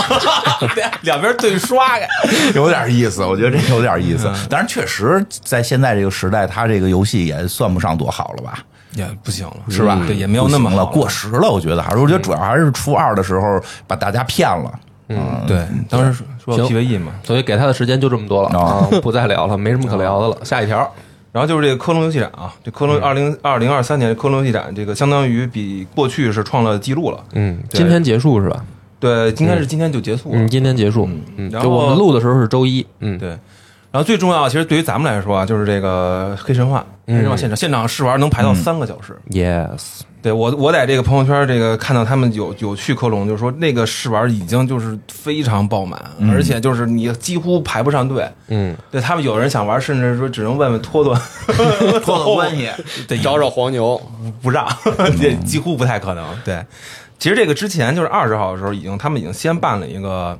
[1.03, 2.07] 两边对刷呀。
[2.55, 4.31] 有点意思，我觉得这有点意思。
[4.49, 8.59] 但是确实，在现在这个时代，它这个游戏也算不上多好了吧？
[8.93, 10.01] 也不行了，是吧？
[10.07, 11.51] 对，也没有那么了，过时了。
[11.51, 14.73] 我觉得还是，我觉得主要还是初二的时候把大家骗了。
[15.09, 20.39] 嗯，对，当时说行 PVE 嘛，所以给他的时间就这么多了哦啊，不再聊了，没什么可聊的了。
[20.45, 20.79] 下一条，
[21.33, 27.19] 然后就是这个科隆游戏展啊，这科隆二零二零二三年科隆游戏展，这个相当于比过去是创了记录了。
[27.33, 28.65] 嗯，今天结束是吧？
[29.01, 30.39] 对，应该是今天就结束了。
[30.39, 31.09] 嗯，今天结束。
[31.37, 32.85] 嗯，然后我们录的时候是周一。
[32.99, 39.17] 嗯，对，然后最重要，其实对于咱们来说啊，就是这个黑神话，黑神话现场现场试玩能排到三个小时。
[39.31, 45.99] ，yes，对我，我在这个朋友圈这个看到他们有有去科隆，就是说那个试玩已经就是非常爆满，
[46.31, 48.29] 而且就是你几乎排不上队。
[48.49, 51.15] 嗯，对他们有人想玩，甚至说只能问问托 托
[52.01, 52.69] 托托关系。
[53.07, 53.99] 得，找找黄牛，
[54.43, 54.69] 不让，
[55.19, 56.27] 这几乎不太可能。
[56.45, 56.63] 对，
[57.19, 60.39] 其实这个之前就是二十号的时候，已经他们已经先办了一个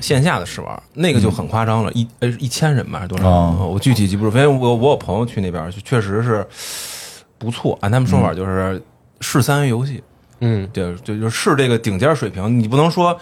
[0.00, 3.28] 线下的试玩，那个就很夸张了，一呃一千人吧，还是多少？
[3.28, 6.46] 哦我具体记不住，因为我我有朋友去那边，就确实是
[7.38, 7.76] 不错。
[7.82, 8.80] 按他们说法就是
[9.20, 10.02] 试三 A 游戏，
[10.40, 13.18] 嗯，对，就就是这个顶尖水平，你不能说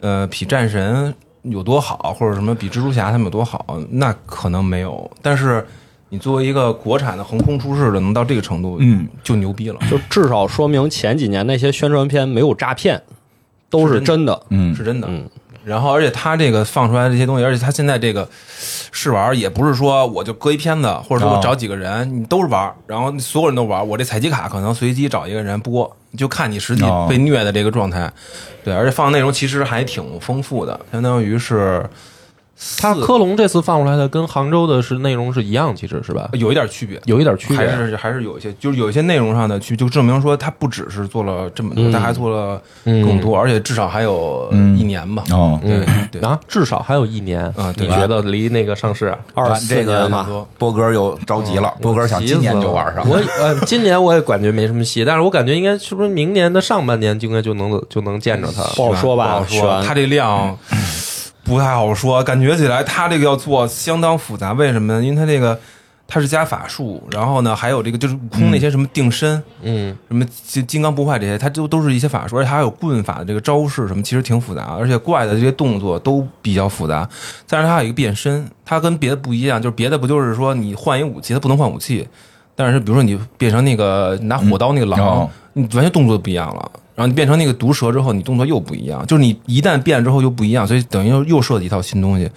[0.00, 5.66] 呃比战神有多好，或者什么比蜘蛛侠他们有多好，那可能没有，但是。
[6.08, 9.80] 你作为一个国产的横空出世的，能到这个程度，嗯，就牛逼了。
[9.90, 13.02] 就至少说明前几年那些宣传片没有诈骗，
[13.68, 14.40] 都是真的。
[14.50, 15.08] 嗯是真的。
[15.10, 15.28] 嗯
[15.66, 18.28] 然后，而且他这个放出来这些东西，而且他现在这个
[18.92, 23.84] 试玩也不是说我就搁一片子，或者说我找几个人，你都是玩，然后所有人都玩。
[23.86, 28.08] 我这采集卡可能随机找一个人播，就看你实际被虐的这个状态。
[28.62, 31.84] 对，而且放的内容其实还挺丰富的，相当于是
[32.80, 36.30] 它科隆这次放出来的跟杭州的是内容是一样，其实是吧？
[36.32, 37.00] 有一点区别。
[37.04, 37.58] 有一点区别。
[37.58, 45.24] 还是还是有一些，就是有一些内容上的区，就证明说他不只是做了这么多，嗯他还做了更多，而且至少还有嗯一年吧。
[45.30, 47.44] 哦，对嗯对啊，至少还有一年。
[47.56, 49.18] 啊对你觉得离那个上市啊？
[49.34, 53.06] 二四这个年嘛，波哥又着急了，波哥想今年就玩上。
[53.08, 58.62] 我呃，今年我也感觉没什么戏，但是我感觉应该是不是明年的上半年就应该就能就能见着它。
[58.74, 60.56] 不好说吧不好说，悬他这量
[61.46, 64.52] 不太好说，感觉起来他这个要做相当复杂。
[64.52, 65.02] 为什么呢？
[65.02, 65.58] 因为他这个
[66.08, 77.08] 他是加法术，然后呢还有这个就是悟空那些什么定身、嗯什么金金刚不坏这些，他都都是一些法术，而且还有棍法的这个招式什么，其实挺复杂，而且怪的这些动作都比较复杂。
[77.48, 82.06] 但是它还有一个变身，它跟别的不一样，就是别的不就是说你换一武器，他不能换武器。
[82.54, 86.70] 但是比如说你变成那个拿火刀那个狼，哦你完全动作不一样了。
[86.96, 92.28] 然后你变成那个毒蛇之后，你动作又不一样，就是你一旦变之后又不一样，所以等于又又设计一套新东西。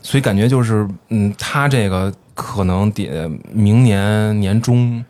[0.00, 5.04] 所以感觉就是，嗯，他这个可能得明年年中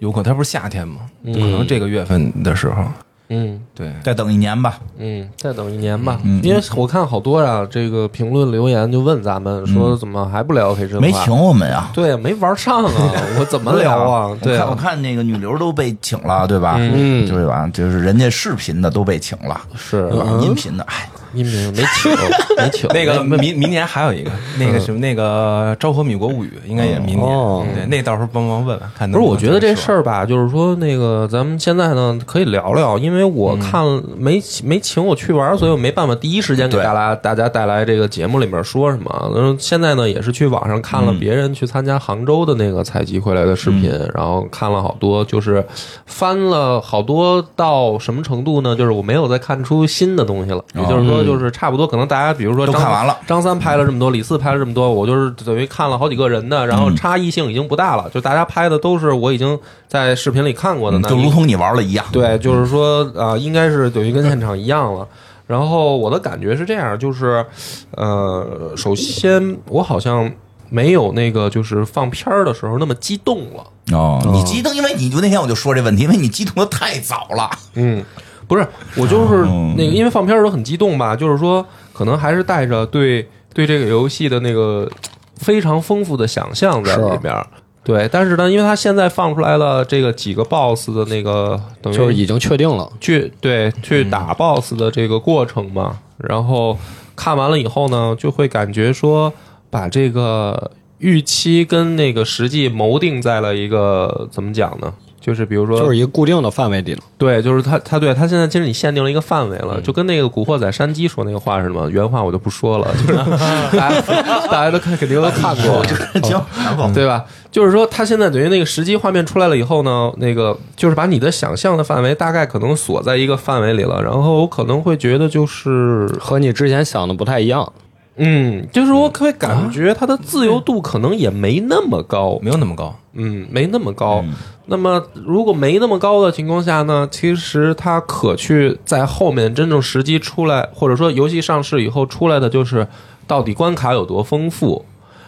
[0.00, 1.02] 有可能，他不是夏天吗？
[1.24, 2.84] 可能这个月份的时候，
[3.28, 4.78] 嗯对，再等一年吧。
[4.98, 6.20] 嗯，再等一年吧。
[6.24, 11.00] 嗯因为我看好多啊，这个评论留言就问咱们说，怎么还不聊黑神话？
[11.00, 11.90] 没请我们呀？
[11.94, 12.92] 对，没玩上啊，
[13.40, 14.36] 我怎么聊啊？
[14.42, 16.76] 对啊我看我，看那个女流都被请了，对吧？
[16.78, 17.68] 嗯对吧？
[17.72, 20.08] 就是人家视频的都被请了，是？
[20.42, 22.12] 音频的，哎，音频没请，
[22.56, 22.88] 没请。
[22.90, 27.28] 那个明明年还有一个，那个什么那个《昭和米国物语》，应该也是明年。
[27.28, 27.64] 哦。
[27.74, 33.84] 对，那到时候帮忙问问看能不是，我觉得这事儿吧，就是说那个咱们现在呢可以聊聊，因为我看
[34.16, 39.32] 没没请我去玩，所以我没办法第一时间给大家大家带来这个节目里面说什么。
[39.34, 45.64] 然后现在呢也是去网上看了别人去参加杭州的那个采集回来的视频，然后看了好多，就是
[46.06, 48.76] 翻了好多到什么程度呢？
[48.76, 59.58] 就是我没有再看出新的东西了，也就是说就是差不多，可能大家比如说张都看完了张三拍了这么多，李四拍了这么多，我就是等于看了好几个人的，然后差异性已经不大了，就大家拍的都是我已经
[59.88, 62.04] 在视频里看过的，那就如同你玩了一样。
[62.12, 65.06] 对，就是说啊、应该是等于跟现场一样了。
[65.46, 67.44] 然后我的感觉是这样，就是
[67.90, 70.32] 呃，首先我好像
[70.70, 73.62] 没有那个就是放片儿的时候那么激动了。
[73.92, 77.50] 哦，你激动，因为你就那天我就说这问题，因为你激动的太早了。
[77.74, 78.02] 嗯，
[78.46, 84.90] 不是，我就是嗯那个，因为放片儿的时候很激动吧，就是说可能还是带着对对这个游戏的那个
[85.36, 87.46] 非常丰富的想象在里边儿。
[87.82, 92.90] 对，但是呢，因为他现在放出来了这个几个 BOSS 的那个，等于就是已经确定了。
[92.98, 96.78] 去对去打 BOSS 的这个过程嘛，然后
[97.14, 99.30] 看完了以后呢，就会感觉说
[99.68, 104.94] 把这个预期跟那个实际谋定在了一个怎么讲呢？
[105.24, 107.00] 就是比如说，就是一个固定的范围里了。
[107.16, 113.14] 对，就是他他对他现在其实你限定了一个范围嗯了，就跟那个《古惑仔》山鸡说那个话似的嘛，原话我就不说了，就是
[113.74, 114.00] 大家
[114.48, 115.82] 大家都看肯定都看过，
[116.22, 117.24] 行，然后对吧？
[117.50, 127.72] 就是说，他现在等于那个实际画面出来了以后呢，那个就是把你的想象的范围大概可能锁在一个范围里了，然后我可能会觉得就是，和你之前想的不太一样。
[128.16, 132.94] 嗯，就是我会感觉它的自由度可能也没那么高，没有那么高。
[133.14, 134.24] 嗯，没那么高。
[134.66, 142.86] 那么如果没那么高的情况下呢，其实它可去在后面真正时机出来，或者说游戏上市以后出来的就是
[143.26, 144.84] 到底关卡有多丰富，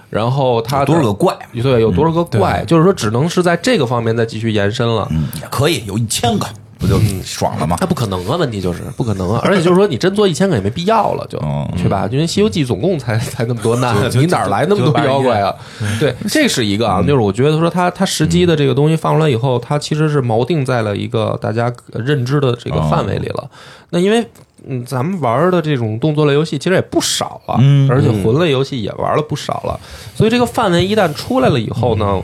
[0.08, 5.06] 然后它的多少个怪，对有多少个怪，对就是说只能是在这个方面再继续延伸了。
[5.10, 6.46] 嗯，也可以有一千个，
[6.78, 7.76] 不就爽了吗？
[7.80, 8.36] 那不可能啊！
[8.36, 9.40] 问题就是不可能啊！
[9.44, 12.08] 而且就是说，你真做一千个也没必要了，就嗯是吧？
[12.10, 15.54] 因为《西游记》总共才才那么多难 你哪儿来那么多妖怪啊？
[15.98, 23.48] 对，这是一个啊，就是我觉得说它它实际的这个东西放出来以后，它其实是锚定在了一个大家认知的这个范围里了。
[23.90, 24.26] 那因为
[24.68, 29.78] 嗯，咱们玩的这种动作类游戏其实也不少了，嗯而且魂类游戏也玩了不少了，
[30.14, 32.20] 所以这个范围一旦出来了以后呢，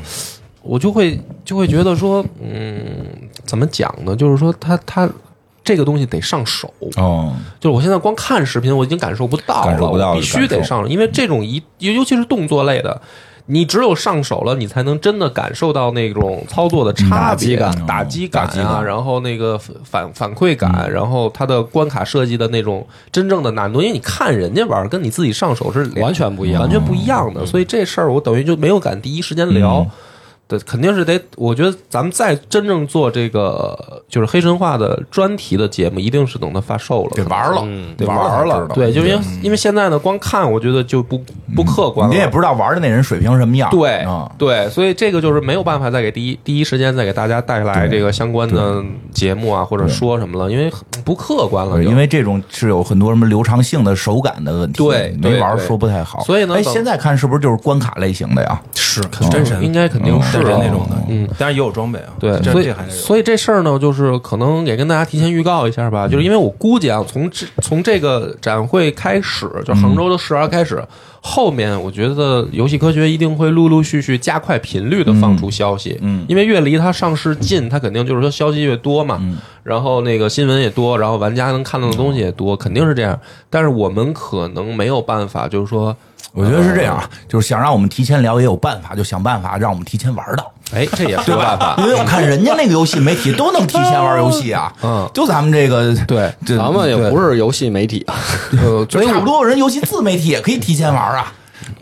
[0.63, 2.85] 我就会就会觉得说，嗯，
[3.45, 4.17] 怎么讲呢？
[4.17, 5.09] 就是说他他
[5.65, 13.01] 这个东西得上手，哦，就是我现在光看视频，我已经感受不到了，感受不到我必须得上手，因为这种一尤尤其是动作类的。
[13.47, 27.45] 你只有上手了，你才能真的感受到那种操作的差别、感打击感啊，感然后那个反反馈感，然后它的关卡设计的那种真正的难度，因为你看人家玩，跟你自己上手是完全不一样完全不一样的。
[27.45, 29.85] 所以这事儿我等于就没有敢第一时间聊。
[30.53, 41.19] 对，肯定是得，我觉得咱们再真正做这个就是黑神话的专题的节目，一定是等它发售了，得玩了，得玩玩了，对，就因为因为现在呢，光看我觉得就不
[41.57, 50.71] 不客观了，你也不知道玩的那人水平什么样，对啊，对，所以这个就是没有办法再给第一第一时间再给大家带来这个相关的节目啊，或者说什么了，因为
[51.05, 56.19] 不客观了因为这种是有很多什么流畅性的手感的问题，对对没玩说不太好。
[56.19, 58.61] 哎，所以呢等现在看是不是就是关卡类型的呀？
[58.75, 62.13] 是真神应该肯定是真神啊那种的，嗯，当然也有装备啊。
[62.19, 62.73] 对，所以。
[62.91, 70.83] 所以这事儿呢，就是可能也跟大家提前预告一下吧，就是因为我估计啊，从这从这个展会开始，就杭州的试玩开始，
[71.25, 83.19] 后面我觉得游戏科学一定会陆陆续续加快频率的放出消息，嗯因为越离它上市近，它肯定就是说消息越多嘛，嗯然后那个新闻也多，然后玩家能看到的东西也多，肯定是这样。
[83.49, 85.97] 但是我们可能没有办法，就是说，
[86.33, 90.53] 我觉得是这样啊，就是想让我们提前聊也有办法，就想办法让我们提前玩到。
[90.75, 91.87] 哎，这也是个办法 因。
[91.87, 98.15] 为我看人家那个游戏媒体都能提前玩游戏啊，嗯就咱们这个对，咱们也不是游戏媒体啊，
[98.63, 101.33] 呃，就差不多人游戏自媒体也可以提前玩啊，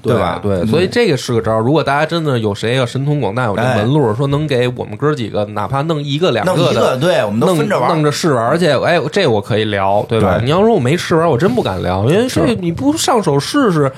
[0.02, 0.40] 对吧？
[0.42, 1.60] 对，所以这个是个招儿。
[1.60, 8.02] 如果大家真的有谁要神通广大，有这哎门路，说能给我们哥几个，哪怕弄一个两个，的，对，我们都弄分着玩弄。
[8.04, 10.40] 着试玩，而且哎，这我可以聊，对吧？
[10.42, 13.90] 你要说我没试玩，我真不敢聊，因为这你不上手试试，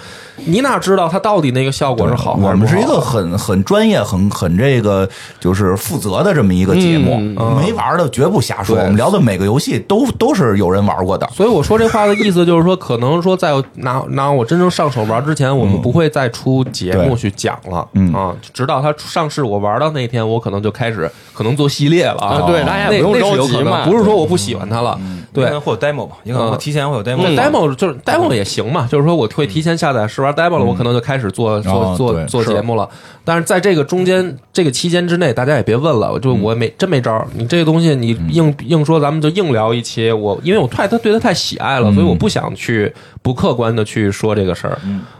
[0.47, 2.67] 你哪知道它到底那个效果是好还我是不好？
[2.67, 5.09] 们是一个很很专业、很很这个
[5.41, 8.77] 就是负责的这么一个节目，嗯没玩的绝不瞎说。
[8.77, 11.27] 我们聊的每个游戏都都是有人玩过的。
[11.33, 24.99] 所以我说这话的意思就是说，可能说在拿拿我真正上手玩之前，我们不会再出节目去讲了，嗯啊，直到它上市我玩到那天，我可能就开始可能做系列了啊对大家也不用着急嘛不是说我不喜欢它了，
[25.33, 25.53] 对。
[25.63, 27.23] 会有 demo 吧，也可能提前会有 demo。
[27.37, 32.89] demo 就是 demo 也行嘛，就是说我会提前下载试玩 demo 了，我可能就开始做做哦做做节目了。
[33.25, 37.27] 但是在这个中间这个期间之内，大家也别问了，就我没真没招儿。
[37.35, 40.11] 你这个东西你硬硬说，咱们就硬聊一期。
[40.11, 42.93] 我因为我太他对他太喜爱了，所以我不想去
[43.23, 44.79] 不客观的去说这个事儿。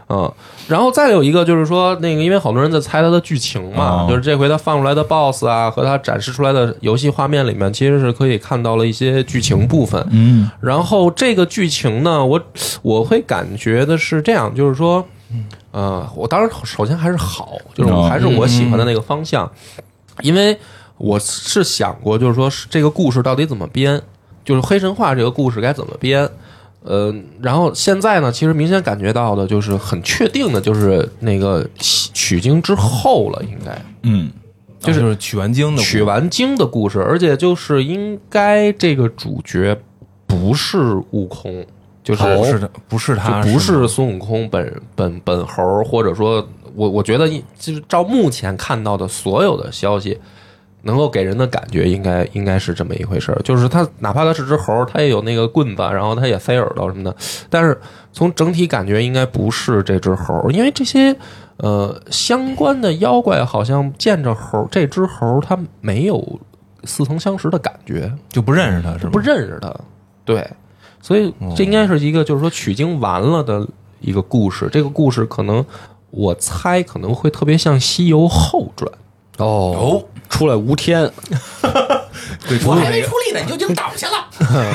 [0.09, 0.31] 嗯，
[0.67, 10.05] 然后再有一个就是说，那个因为好多人在猜它的剧情嘛，哦就是这回他放出来的 BOSS 啊和他展示出来的游戏画面里面，其实是可以看到了一些剧情部分。
[10.11, 12.41] 嗯然后这个剧情呢，我
[12.81, 15.05] 我会感觉的是这样，就是说，
[15.71, 19.51] 呃，我当然首先还是好，就是还是我喜欢的那个方向，
[20.21, 20.57] 因为
[20.97, 24.01] 我是想过，就是说这个故事到底怎么编，
[24.45, 26.29] 就是黑神话这个故事该怎么编。
[26.83, 33.81] 呃，然后现在呢，其实明显感觉到的就是很确定的，就是那个取经之后了，应该。
[34.03, 34.31] 嗯
[34.79, 39.79] 就是就是取完经的取完经的故事，而且就是应该这个主角
[40.27, 40.77] 不是
[41.11, 41.65] 悟空，
[42.03, 50.19] 就是不是的，不是他，不是孙悟空本本本猴，或者说，我我觉得就是照目前看到的所有的消息，
[50.83, 57.15] 能够给人的感觉应该应该是这么一回事儿，就是他哪怕他是只猴，他也有那个棍子，然后他也塞耳朵什么的，
[57.49, 57.79] 但是
[58.11, 61.15] 从整体感觉应该不是这只猴，因为这些
[61.57, 66.39] 呃相关的妖怪好像见着猴这只猴它没有
[66.83, 69.11] 似曾相识的感觉，就不认识他是吗？
[69.11, 69.73] 不认识他。
[70.25, 70.45] 对，
[71.01, 73.65] 所以这应该是一个就是说取经完了的
[74.01, 74.69] 一个故事。
[74.71, 75.65] 这个故事可能
[76.11, 78.91] 我猜可能会特别像《西游后传》。
[79.37, 81.09] 哦，出来无天，
[82.47, 84.27] 对，我还没出力呢，你就已经倒下了。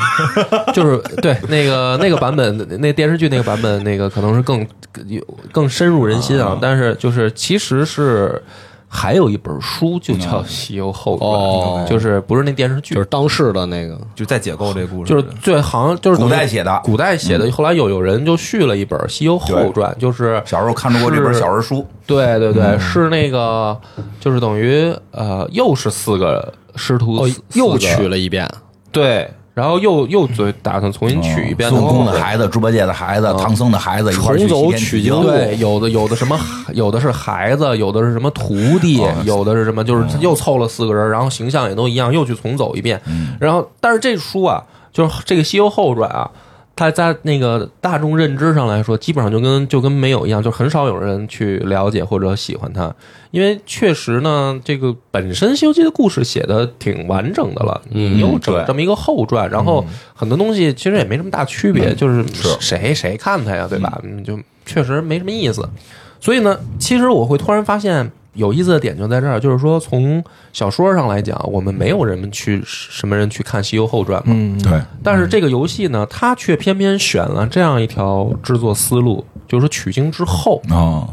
[0.72, 4.66] 就是对那个那个版本，那电视剧那个版本，那个可能是更
[5.06, 6.58] 有更深入人心啊。
[6.60, 8.42] 但是就是其实是
[8.88, 11.86] 还有一本书就叫《西游后传》，哦。
[11.88, 16.80] 就是不是那电视剧，就是当世的那个，就在解构这故事，就是最好像就是古代写的。
[16.82, 17.50] 古代写的。
[17.50, 22.80] 后来有有人就续了一本《西游后传》，就是小时候看着过这本是小人书，对对对，嗯。
[22.80, 23.78] 是那个
[24.18, 28.48] 就是等于呃又是四个师徒哦四，又取了一遍，
[28.90, 35.20] 对，然后又又嘴打算重新取一遍嗯孙悟空的孩子、猪八戒的孩子、唐僧的孩子一块儿去重走取经。
[35.22, 36.38] 对，有的有的什么，
[36.74, 43.02] 有的是孩子，有的是什么徒弟，哦有的是什么，就是又凑了四个人，然后形象也都一样，又去重走一遍。
[43.40, 46.30] 然后，但是这书啊，就是这个《西游后传》啊，
[46.78, 52.94] 它在那个大众认知上来说，基本上就跟就跟没有一样，就很少有人去了解或者喜欢它，
[53.32, 64.00] 因为确实呢，这个本身《西游记》的故事写的挺完整的了，你又整这么一个后传，然后很多东西其实也没什么大区别，就是是谁谁看它呀，对吧？
[64.04, 65.68] 嗯，就确实没什么意思。
[66.20, 81.08] 所以呢，其实我会突然发现有意思的点就在这儿，就是说从小说上来讲，我们没有人们去什么人去看《西游后传》嘛，嗯，对，但是这个游戏呢，它却偏偏选了这样一条制作思路，就是说取经之后啊，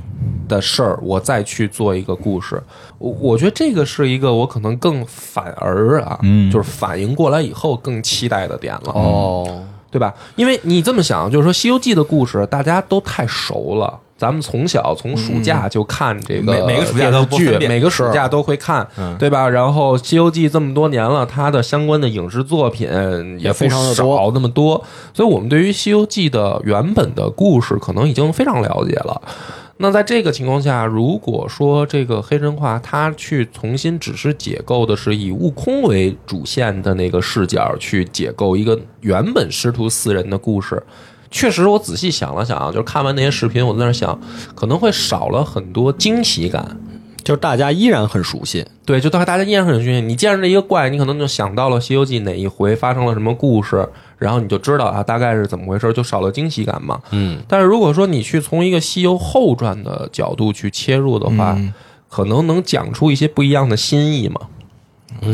[0.47, 2.61] 的事儿，我再去做一个故事。
[2.99, 8.91] 我我觉得这个是一个我可能更反而啊，嗯就是反应过来以后更期待的点了。
[8.93, 10.13] 哦，对吧？
[10.35, 13.99] 因为你这么想，就是说《西游记》的故事大家都太熟了。
[14.17, 18.87] 咱们从小从暑假就看这个每每个暑假都剧每个暑假都会看，
[19.19, 19.49] 对吧？
[19.49, 22.87] 然后《西游记》这么多年了，它的相关的影视作品
[23.39, 29.21] 也非常少那么多，所以我们对于《西游记》的原本的故事可能已经非常了解了。
[29.77, 40.81] 那在这个情况下，如果说这个黑神话它去重新只是解构的是以悟空为主线的那个视角去解构一个原本师徒四人的故事，
[41.35, 44.17] 确实我仔细想了想啊，就是看完那些视频，我在那儿想，
[44.55, 46.77] 可能会少了很多惊喜感。
[47.25, 49.99] 就是大家依然很熟悉，对，就大大家依然很熟悉。
[49.99, 53.85] 你见着这一个怪，你可能就想到了《西游记》哪一回发生了什么故事，
[54.17, 57.01] 然后你就知道啊，大概是怎么回事，就少了惊喜感嘛。
[57.11, 61.57] 嗯，但是如果说你去从一个《西游后传》的角度去切入的话，
[62.07, 64.39] 可能能讲出一些不一样的新意嘛。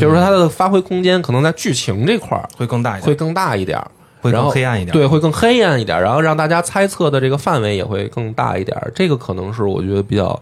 [0.00, 3.90] 是说它的发挥空间可能在剧情这块儿会更大一点，会更大一点儿，
[4.22, 4.92] 会然后更黑暗一点。
[4.92, 8.74] 对，会更黑暗一点，然后让大家猜测的这个范围也会更大一点。
[8.94, 10.40] 这个可能是我觉得比较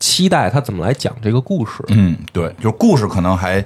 [0.00, 1.84] 期待他怎么来讲这个故事。
[1.88, 3.64] 嗯，对，就是故事可能还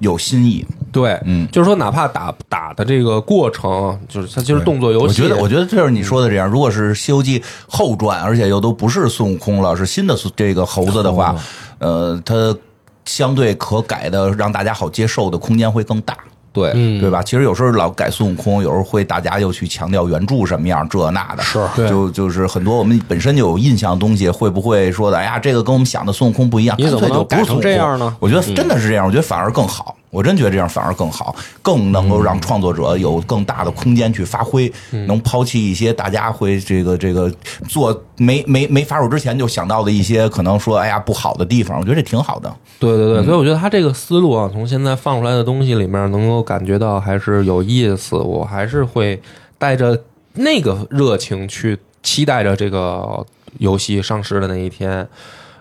[0.00, 0.66] 有新意。
[0.90, 6.48] 对，嗯就是说哪怕打打的这个过程，就是它就是动作游戏，我觉得，我觉得就是你说的这样。
[6.48, 11.34] 如果是《西游记》后传，而且又都不是孙悟空了，是新的这个猴子的话，
[11.78, 12.56] 呃，它
[13.04, 16.16] 相对可改的，让大家好接受的空间会更大。
[16.54, 17.22] 对，嗯对吧？
[17.22, 25.18] 其实有时候老改孙悟空，有时候会大家又去强调原著什么样，这那的，是对就就是很多我们本身就有印象的东西，会不会说的？
[25.18, 29.96] 哎呀，这个跟我们想的孙悟空不一样，干脆就改成这样呢我觉得真的是这样，我觉得反而更好。
[30.14, 34.72] 我真觉得这样反而更好，更能够让创作者有更大的空间去发挥，
[35.06, 37.30] 能抛弃一些大家会这个这个
[37.68, 42.54] 做没没没发售之前就想到的一些可能说哎呀不好的地方，我觉得这挺好的。
[42.78, 48.16] 对对对，嗯所以我觉得他这个思路啊，从现在放出来的东西里面，能够感觉到还是有意思。
[48.16, 49.20] 我还是会
[49.58, 50.00] 带着
[50.34, 53.26] 那个热情去期待着这个
[53.58, 55.06] 游戏上市的那一天。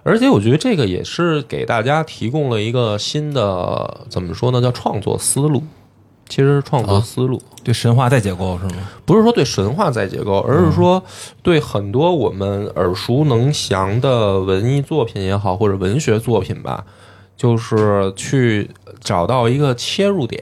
[0.03, 5.63] 而且我觉得这个也是给大家提供了一个新的怎么说呢，叫创作思路。
[6.29, 8.89] 其实是创作思路，对神话再解构是吗？
[9.05, 11.03] 不是说对神话再结构，而是说
[11.43, 16.85] 对很多我们耳熟能详的文艺作品也好，或者文学作品吧，
[17.35, 20.41] 就是去找到一个切入点。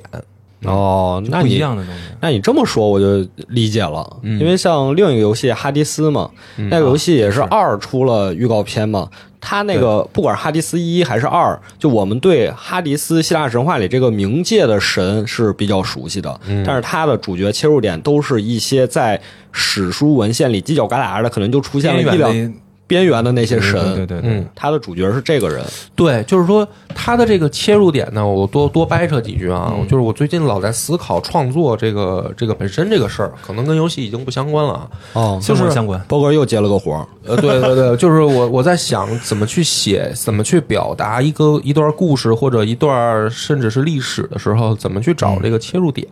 [0.63, 2.01] 哦，那不一你样的东西。
[2.21, 6.29] 那你这么说我就理解了，嗯因为像另一个游戏《哈迪斯》嘛，
[6.69, 9.09] 那个游戏也是二出了预告片嘛，
[9.41, 16.63] 它那个不管是哈迪斯一还是二，就我们对哈迪斯希腊神话里这个冥界的神是比较熟悉的，嗯。
[16.65, 19.19] 但是他的主角切入点都是一些在
[19.51, 22.53] 史书文献里犄角旮旯的，可能就出现了一两
[22.91, 25.63] 边缘的那些神，对对对，嗯，他的主角是这个人，
[25.95, 29.71] 对，就是说他的这个切入点呢，我多多掰扯几句啊。
[29.73, 34.89] 嗯就是我最近老在思考创作这个这个本身这个事儿，可能跟游戏已经不相关了啊。
[35.13, 36.01] 哦，相关相关。
[36.09, 46.05] 波哥又接了个活儿，呃，对对对， 就是我我在想怎么去写，怎么去表达一个一段故事或者一段甚至是历史的时候，怎么去找这个切入点。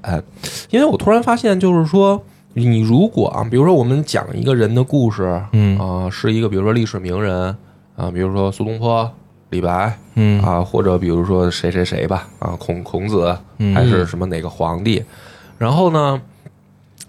[0.69, 2.21] 因为我突然发现，就是说。
[2.53, 5.77] 你如果啊，比如说我们讲一个人的故事，嗯。
[5.79, 7.55] 啊、是一个比如说历史名人
[7.95, 9.09] 啊，比如说苏东坡、
[9.49, 10.41] 李白，嗯。
[10.41, 13.73] 啊，或者比如说谁谁谁吧，啊，孔孔子嗯。
[13.75, 15.03] 还是什么哪个皇帝，
[15.57, 16.21] 然后呢，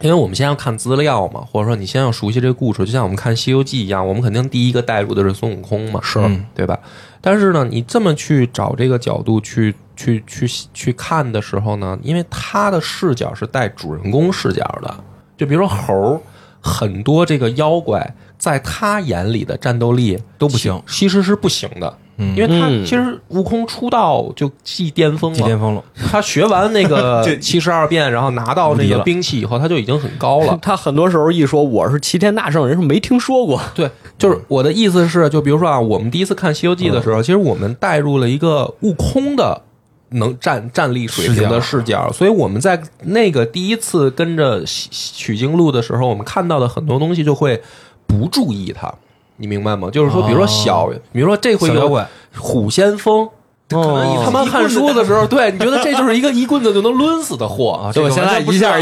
[0.00, 6.18] 因为我们先要看资料嘛，或者说你先要熟悉这个故事，就像我们看《西游记》一样，我们肯定第一个带入的是孙悟空嘛，是。
[6.20, 6.78] 嗯对吧？
[7.22, 14.94] 但是呢，你这么去找这个角度去去去去看的时候呢，因为他的视角是带主人公视角的，
[15.40, 16.20] 就比如说猴儿，
[16.60, 21.96] 很多这个妖怪在他眼里的战斗力都不行其实是不行的。
[22.18, 30.56] 嗯因为他嗯其实悟空出道就即巅峰了，即巅峰了，他学完那个 七十二变，然后拿到那个兵器以后，他就已经很高了。
[30.60, 39.62] 他很多时候一说我是齐天大圣，人是没听说过，对，就是我的意思是，就比如说啊，我们第一次看《西游记》的时候，其实我们带入了一个悟空的
[40.10, 47.62] 能站站立水平的视角，所以我们在那个第一次跟着取取经路的时候，我们看到的很多东西就会
[48.06, 48.92] 不注意它，
[49.36, 49.88] 你明白吗？
[49.90, 53.28] 就是说，比如说小，比如说这回妖怪虎先锋。
[53.68, 57.92] 可能你他妈看书的时候，对你觉得这就是一个一棍子就能抡死的货啊！
[57.94, 58.76] 对，这个现在一下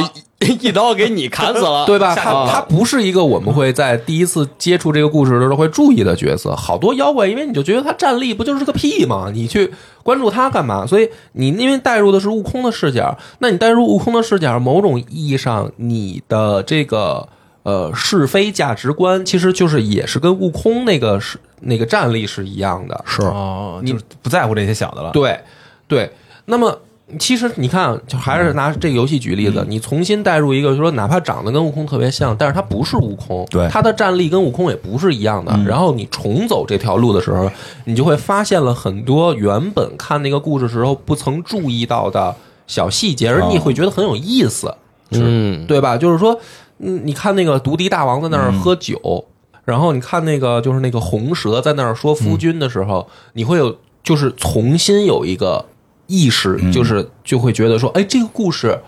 [0.48, 2.14] 一 一刀给你砍死了， 对吧？
[2.14, 6.54] 他啊他不是一个我们会在第一次接触这个故事的时候会注意的角色。
[6.56, 9.30] 好多妖怪，因为你就觉得他战力不就是个屁吗？
[9.32, 9.72] 你去
[10.02, 10.86] 关注他干嘛？
[10.86, 17.28] 所以你因为带入的是悟空的视角，那你带入悟空的视角，某种意义上你的这个
[17.62, 23.04] 呃是非价值观，其实就是也是跟悟空那个是那个战力是一样的。
[23.06, 25.10] 是哦，就是不在乎这些小的了。
[25.12, 25.38] 对
[25.86, 26.10] 对，
[26.46, 26.78] 那么
[27.18, 33.66] 其实你看，就还是拿这个游戏举例子，你重新带入一个，就说哪怕长得跟悟空特别像，但是他不是悟空，对。
[33.68, 35.58] 他的战力跟悟空也不是一样的。
[35.66, 37.50] 然后你重走这条路的时候，
[37.84, 42.36] 你就会发现了很多原本看那个故事时候不曾注意到的
[42.66, 44.74] 小细节，而你会觉得很有意思。
[45.12, 45.96] 嗯，对吧？
[45.96, 46.38] 就是说，
[46.80, 49.24] 嗯，你看那个独敌大王在那儿喝酒，
[49.64, 55.64] 然后你看那个就是那个红蛇在那儿说夫君的时候，你会有就是重新有一个
[56.08, 58.80] 意识，就是就会觉得说，哎，这个故事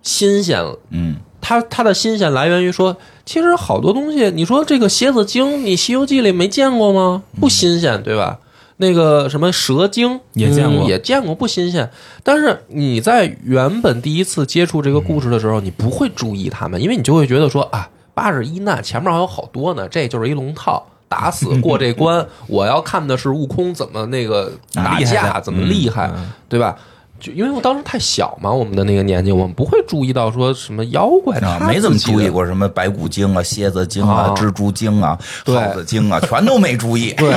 [0.00, 0.78] 新鲜了。
[0.90, 7.24] 嗯，它它的新鲜来源于说，其实好多东西，你说这个蝎子精，你《西游记》里没见过吗？
[7.38, 8.38] 不新鲜，对吧？
[8.80, 11.90] 那个什么蛇精也见过嗯也见过，不新鲜。
[12.22, 20.86] 但是你在原本第一次接触这个故事的时候，你不会注意他们，因为你就会觉得说啊，八十一难前面还有好多呢，这就是一龙套。
[21.08, 26.10] 打死过这关， 我要看的是悟空怎么那个打架，的怎么厉害，
[26.48, 26.76] 对吧？
[27.20, 31.36] 就因为我当时太小嘛，我们的那个年纪，我们不会注意到说什么妖怪，
[31.66, 37.12] 没怎么注意过什么白骨精啊、蝎子精啊啊、蜘蛛精啊、耗子精啊，全都没注意。
[37.14, 37.28] 对，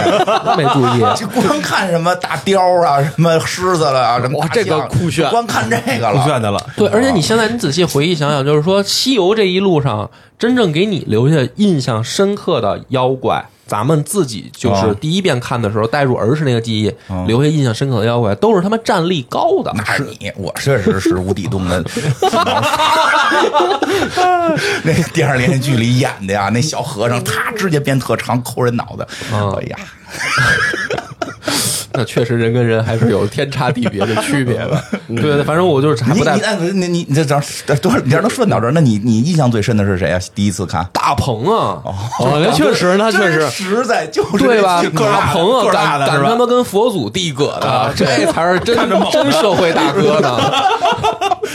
[0.45, 0.99] 都没注意。
[1.17, 6.21] 就光看什么大雕啊、什么狮子了啊、什么哇这个酷炫光看这个了。
[6.21, 6.63] 酷炫的了。
[6.77, 10.07] 对，而且你现在你仔细回忆想想，就是说西游这一路上，
[10.37, 14.95] 真正给你留下印象深刻的妖怪，咱们自己就是哦。
[14.99, 16.93] 第一遍看的时候带入儿时那个记忆，
[17.27, 19.71] 留下印象深刻的妖怪，都是他妈战力高的。
[19.75, 21.83] 那是你，我确实是无底洞的。
[24.83, 29.51] 那个电视连续剧里演的呀，那小和尚他直接变特长抠人脑袋，嗯。
[29.53, 29.77] 哎呀，
[31.93, 34.81] 那确实人跟人还是有天差地别的区别的。
[35.09, 37.97] 对对，反正我就是还你不带你那你你你这这多少？
[37.99, 38.71] 你这能顺到这儿？
[38.71, 40.17] 那你你印象最深的是谁啊？
[40.33, 41.83] 第一次看，大鹏啊，
[42.19, 44.81] 哦，那确实，那确真实，实在就是对吧？
[44.81, 48.77] 这个大鹏啊，大敢的是吧敢他妈跟佛祖递葛的，这才是真
[49.11, 50.39] 真社会大哥呢。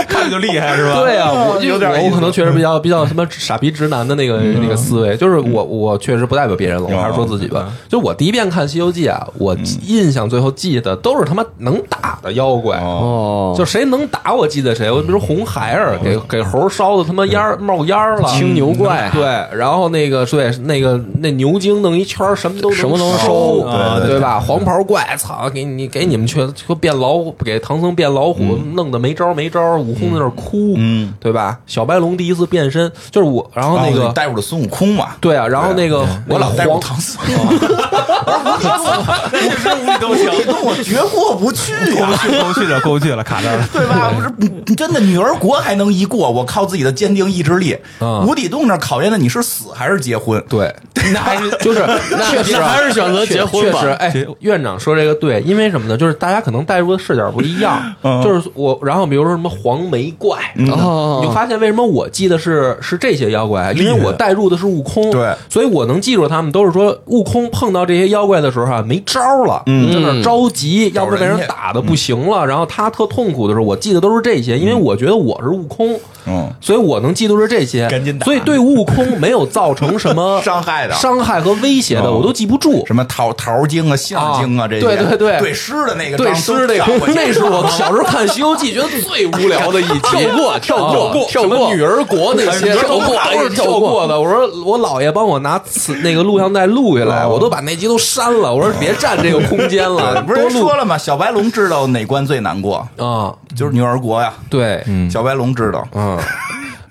[0.07, 1.01] 看着就厉害是吧？
[1.01, 7.73] 对啊，我就有点我可能确实比较比较什么傻逼直男的那个那个思维，就是我我确实不代表别人了，我还是说自己吧。
[7.89, 12.79] 就我第一遍看《西游记》啊，我印象最后记得都是他妈能打的妖怪。
[12.79, 19.11] 哦，就谁能打我记得谁，我比如红孩儿给给猴烧的他妈烟儿冒烟儿了，青牛怪。
[19.13, 19.23] 对，
[19.57, 23.69] 然后那个对那个那牛精弄一圈什么都什么都能收，
[24.07, 24.39] 对吧？
[24.41, 28.43] 黄袍怪，操，给你给你们去说变老虎，给唐僧变老虎，
[28.75, 31.59] 弄得没招没招，悟空在那哭，嗯，对吧？
[31.67, 37.21] 小白龙第一次变身就是我，然后那个带入了孙悟空嘛，对啊，然后那个我老带入唐僧，
[38.45, 43.67] 那 是无底洞行，这东我绝过不去呀、过不去，过不去了，过不去了，卡这儿了。
[43.73, 44.13] 对吧？
[44.15, 47.77] 不是，真的女儿国还能一过，我靠自己的坚定意志力。
[48.01, 50.43] 嗯无底洞那考验的你是死还是结婚？
[50.49, 50.75] 对，
[51.13, 51.85] 那还是就是
[52.31, 55.97] 确实还是选择结婚吧确实，哎，院长说这个对，因为什么呢？
[55.97, 57.81] 就是大家可能带入的视角不一样。
[58.03, 60.39] 嗯就是我，然后比如说什么黄眉怪，
[60.71, 69.93] 哦你就发现为什么我记得是是这些妖怪，因为我带入的是悟空，对所以我能记住他们都是说悟空碰到这些妖怪的时候啊，没招了，嗯。
[69.93, 75.99] 在那着急，要不然被人打的不行了，然后他特痛苦的时候，我记得都是这些，因为我觉得我是悟空。
[76.27, 82.85] 嗯，所以我能记住是这些，赶紧打所以对悟空没有造成什么 伤害的伤害和威胁的，哦我都记不住。
[82.87, 94.21] 什么桃桃精啊、象精啊啊这些，对对对对诗的那个对诗那个，那是我小时候看《西游记》觉得最无聊的一集，跳过跳过啊跳过什么女儿国那些跳过都是跳过的。
[94.21, 98.53] 我说我姥爷帮我拿磁那个录像带录下来，哦我都把那集都删了。
[98.53, 100.97] 我说别占这个空间了，不是说了吗？
[100.99, 104.33] 小白龙知道哪关最难过，啊，就是女儿国呀。
[104.49, 106.19] 对，小白龙知道，嗯，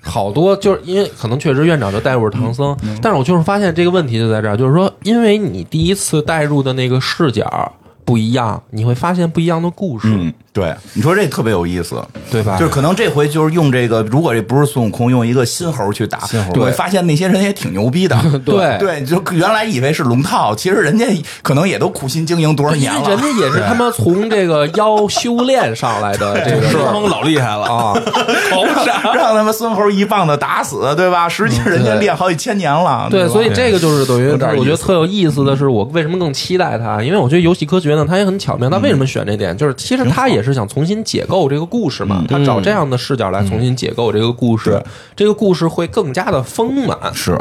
[0.02, 7.72] 好多就是因为可能确实院长就带入唐僧，但是我就是发现这个问题就在这儿，就是说，因为你第一次带入的那个视角
[8.04, 12.56] 不一样，你会发现不一样的故事，嗯，对，你说这特别有意思，对吧？
[12.58, 16.20] 就是可能这回就是用这个，如果这不是孙悟空，用一个新猴去打，
[16.54, 18.16] 你会发现那些人也挺牛逼的。
[18.42, 21.04] 对对，就原来以为是龙套，其实人家
[21.42, 23.06] 可能也都苦心经营多少年了。
[23.10, 27.92] 人家也是他妈从这个妖修炼上来的，这个孙悟空老厉害了，啊，
[29.14, 31.28] 让他们孙猴一棒子打死，对吧？
[31.28, 33.08] 实际人家练好几千年了。
[33.10, 37.02] 对，所以这个就是等于有点意思我觉得特有意思的是，我为什么更期待他？
[37.02, 38.70] 因为我觉得游戏科学呢，他也很巧妙。
[38.70, 39.54] 它为什么选这点？
[39.56, 44.82] 就是其实他也是想重新解构这个故事嘛，他找这样的视角来重新解构这个故事对，
[45.16, 46.96] 这个故事会更加的丰满。
[47.14, 47.40] 是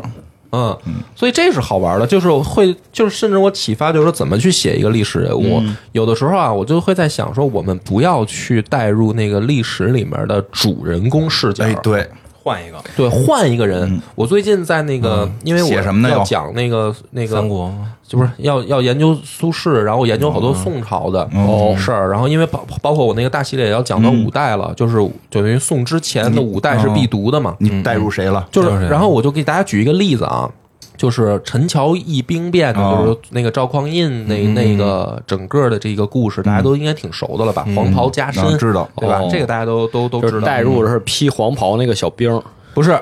[0.52, 0.78] 嗯，
[1.18, 5.62] 所以这是好玩的，就是会，就是甚至我启发，就是说怎么去写一个历史人物。
[5.92, 12.08] 有的时候啊，我就会在想说，我们不要去带入那个历史里面的主人公视角，哎，对，
[12.46, 12.80] 换一个。
[12.96, 14.00] 对，换一个人。
[14.14, 17.74] 我最近在那个，因为我写什么呢要讲那个那个三国？
[18.08, 21.76] 就不是要要研究苏轼，然后研究好多宋朝的哦。
[21.76, 24.98] 事儿，然后因为包包括我那个大系列也要讲到五代了，就是
[25.32, 28.48] 就等于宋之前的五代是必读的嘛，你带入谁了？
[28.52, 28.88] 就是。
[28.88, 30.48] 然后我就给大家举一个例子啊。
[30.98, 33.04] 就是陈桥驿兵变的，哦。
[33.06, 37.66] 就是那个赵匡胤那那个整个的这个故事，大家都应该挺熟的了吧？
[37.76, 38.90] 黄袍加身嗯，知道。
[38.98, 39.20] 对吧？
[39.20, 39.30] 哦？
[39.32, 40.46] 这个大家都都都知道。
[40.46, 42.42] 带入的是披黄袍那个小兵，
[42.74, 43.00] 不是，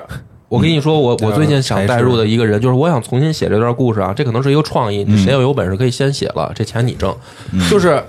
[0.48, 7.14] 我跟你说，我我最近想柴带入的一个人，就是我想重新写这段故事啊，这可能是一个创意，你谁要有本事可以先写了，这钱你挣。
[7.68, 8.02] 就是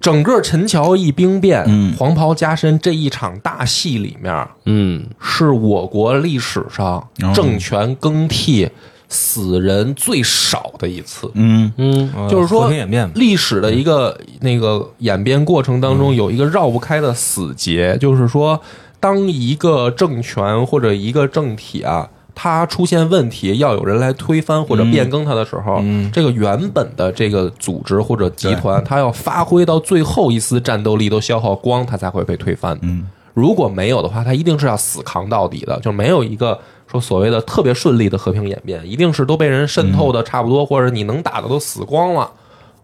[0.00, 1.94] 整个陈桥驿兵变、嗯。
[1.98, 7.32] 黄袍加身这一场大戏里面，嗯，是我国历史上哦。
[7.34, 8.68] 政权更替
[9.10, 11.30] 死人最少的一次。
[11.34, 11.70] 嗯。
[11.76, 12.70] 嗯，呃就是说
[13.14, 18.58] 历史的一个那个演变过程当中，有一个绕不开的死结，就是说，
[18.98, 25.82] 当一个政权或者一个政体啊，它出现问题，要有人来推翻或者变更它的时候，
[26.12, 32.78] 这个原本的这个组织或者集团，它要发挥到最后一丝战斗力都消耗光，它才会被推翻。
[32.82, 33.04] 嗯，
[33.34, 36.58] 如果没有的话，它一定是要死扛到底的，就没有一个
[36.90, 42.30] 说所谓的特别顺利的和平演变，一定是都被人渗透的差不多，或者你能打的都死光了。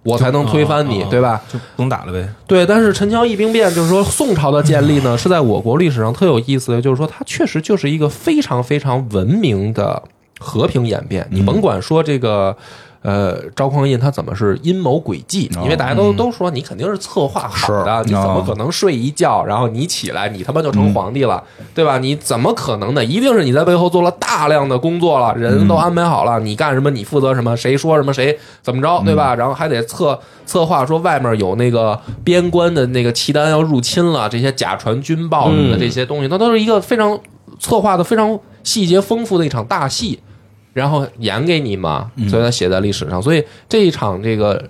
[0.03, 1.43] 我才能推翻你，对吧？
[1.53, 2.29] 就不能打了呗。
[2.47, 10.01] 对，但是陈桥驿兵变，就是说宋朝的建立呢，是在我国历史上特有意思的，就是说它确实就是一个非常非常文明的
[10.39, 11.27] 和平演变。
[11.33, 12.57] 你甭管说这个。
[13.07, 15.49] 呃，赵匡胤他怎么是阴谋诡计？
[15.63, 21.41] 因为大家都都说你肯定是策划好的，你怎么可能睡一觉，然后你起来，你他妈就成皇帝了，
[21.73, 21.99] 对吧？
[21.99, 23.05] 你怎么可能呢？
[23.05, 29.37] 一定是你在背后做了大量的工作了，人都安排好了，你干什么，你负责什么，谁说什么，谁怎么着，对吧？
[29.37, 37.17] 然后还得策策划说外面有那个边关的那个契丹要入侵了，这些假传军报什么的这些东西，那都是一个非常
[37.61, 40.19] 策划的非常细节丰富的一场大戏。
[40.77, 43.23] 然后演给你嘛，所以他写在历史上。
[43.23, 44.63] 所以这一场这个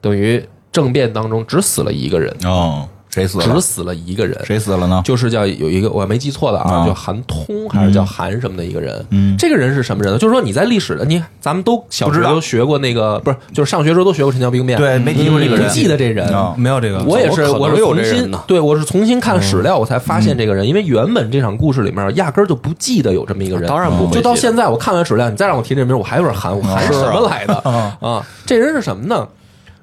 [0.00, 0.42] 等于
[0.72, 3.60] 政变当中只死了一个人，哦，谁死了只？
[3.60, 5.02] 死了一个人，谁死了呢？
[5.04, 9.04] 就是叫有一个我没记错的啊，啊叫韩通还是叫韩什么的一个人。
[9.10, 10.18] 嗯这个人是什么人呢？
[10.18, 15.64] 就是说你在历史的你咱们都小不知道学都学过那个，不是就是上学时候都学过陈桥兵变，对，没提过这个人。
[15.64, 16.28] 你不记得这人。
[16.28, 27.54] 啊没有这个，我也是，我是重新对我是重新看史料，我才发现这个人，因为原本这场故事里面压根儿就不记得有这么一个人，当然不会就到现在我看完史料，你再让我提这名，我还有点含糊，含什么来的
[28.00, 28.24] 啊？
[28.46, 29.26] 这人是什么呢？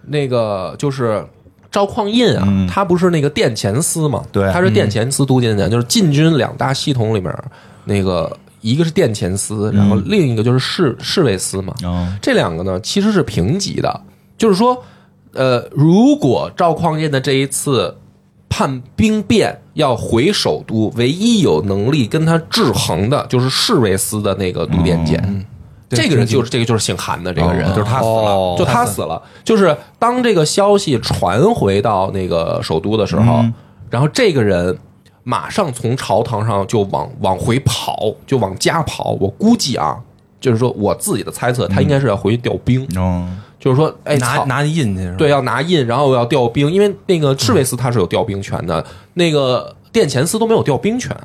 [0.10, 1.26] 那个就是
[1.72, 4.24] 赵匡胤啊，嗯他不是那个殿前司嘛？
[4.32, 7.34] 对他是殿前司都监监，就是禁军两大系统里面
[7.86, 11.74] 那个一个是殿前司，然后另一个就是侍侍卫司嘛。
[11.84, 14.02] 哦这两个呢其实是平级的，
[14.38, 14.84] 就是说，
[15.34, 17.96] 呃，如果赵匡胤的这一次
[18.50, 25.46] 叛兵变要回首都，唯一有能力跟他制衡的就是侍卫司的那个都殿监。
[25.90, 29.22] 对这个人就是这个就是姓韩的这个人，哦就是他死了哦就他死了。
[29.44, 33.44] 就是当这个消息传回到那个首都的时候，
[33.90, 34.78] 然后这个人
[35.24, 39.18] 马上从朝堂上就往往回跑，就往家跑。
[39.20, 39.98] 我估计啊，
[40.40, 43.28] 就是说我自己的猜测，他应该是要回去调兵，哦，
[43.60, 45.16] 就是说，哎，拿拿印去？
[45.18, 48.86] 对，要拿印，然后要调兵，因为那个赤卫司他是有调兵权的，
[49.16, 51.16] 那个殿前司都没有调兵权，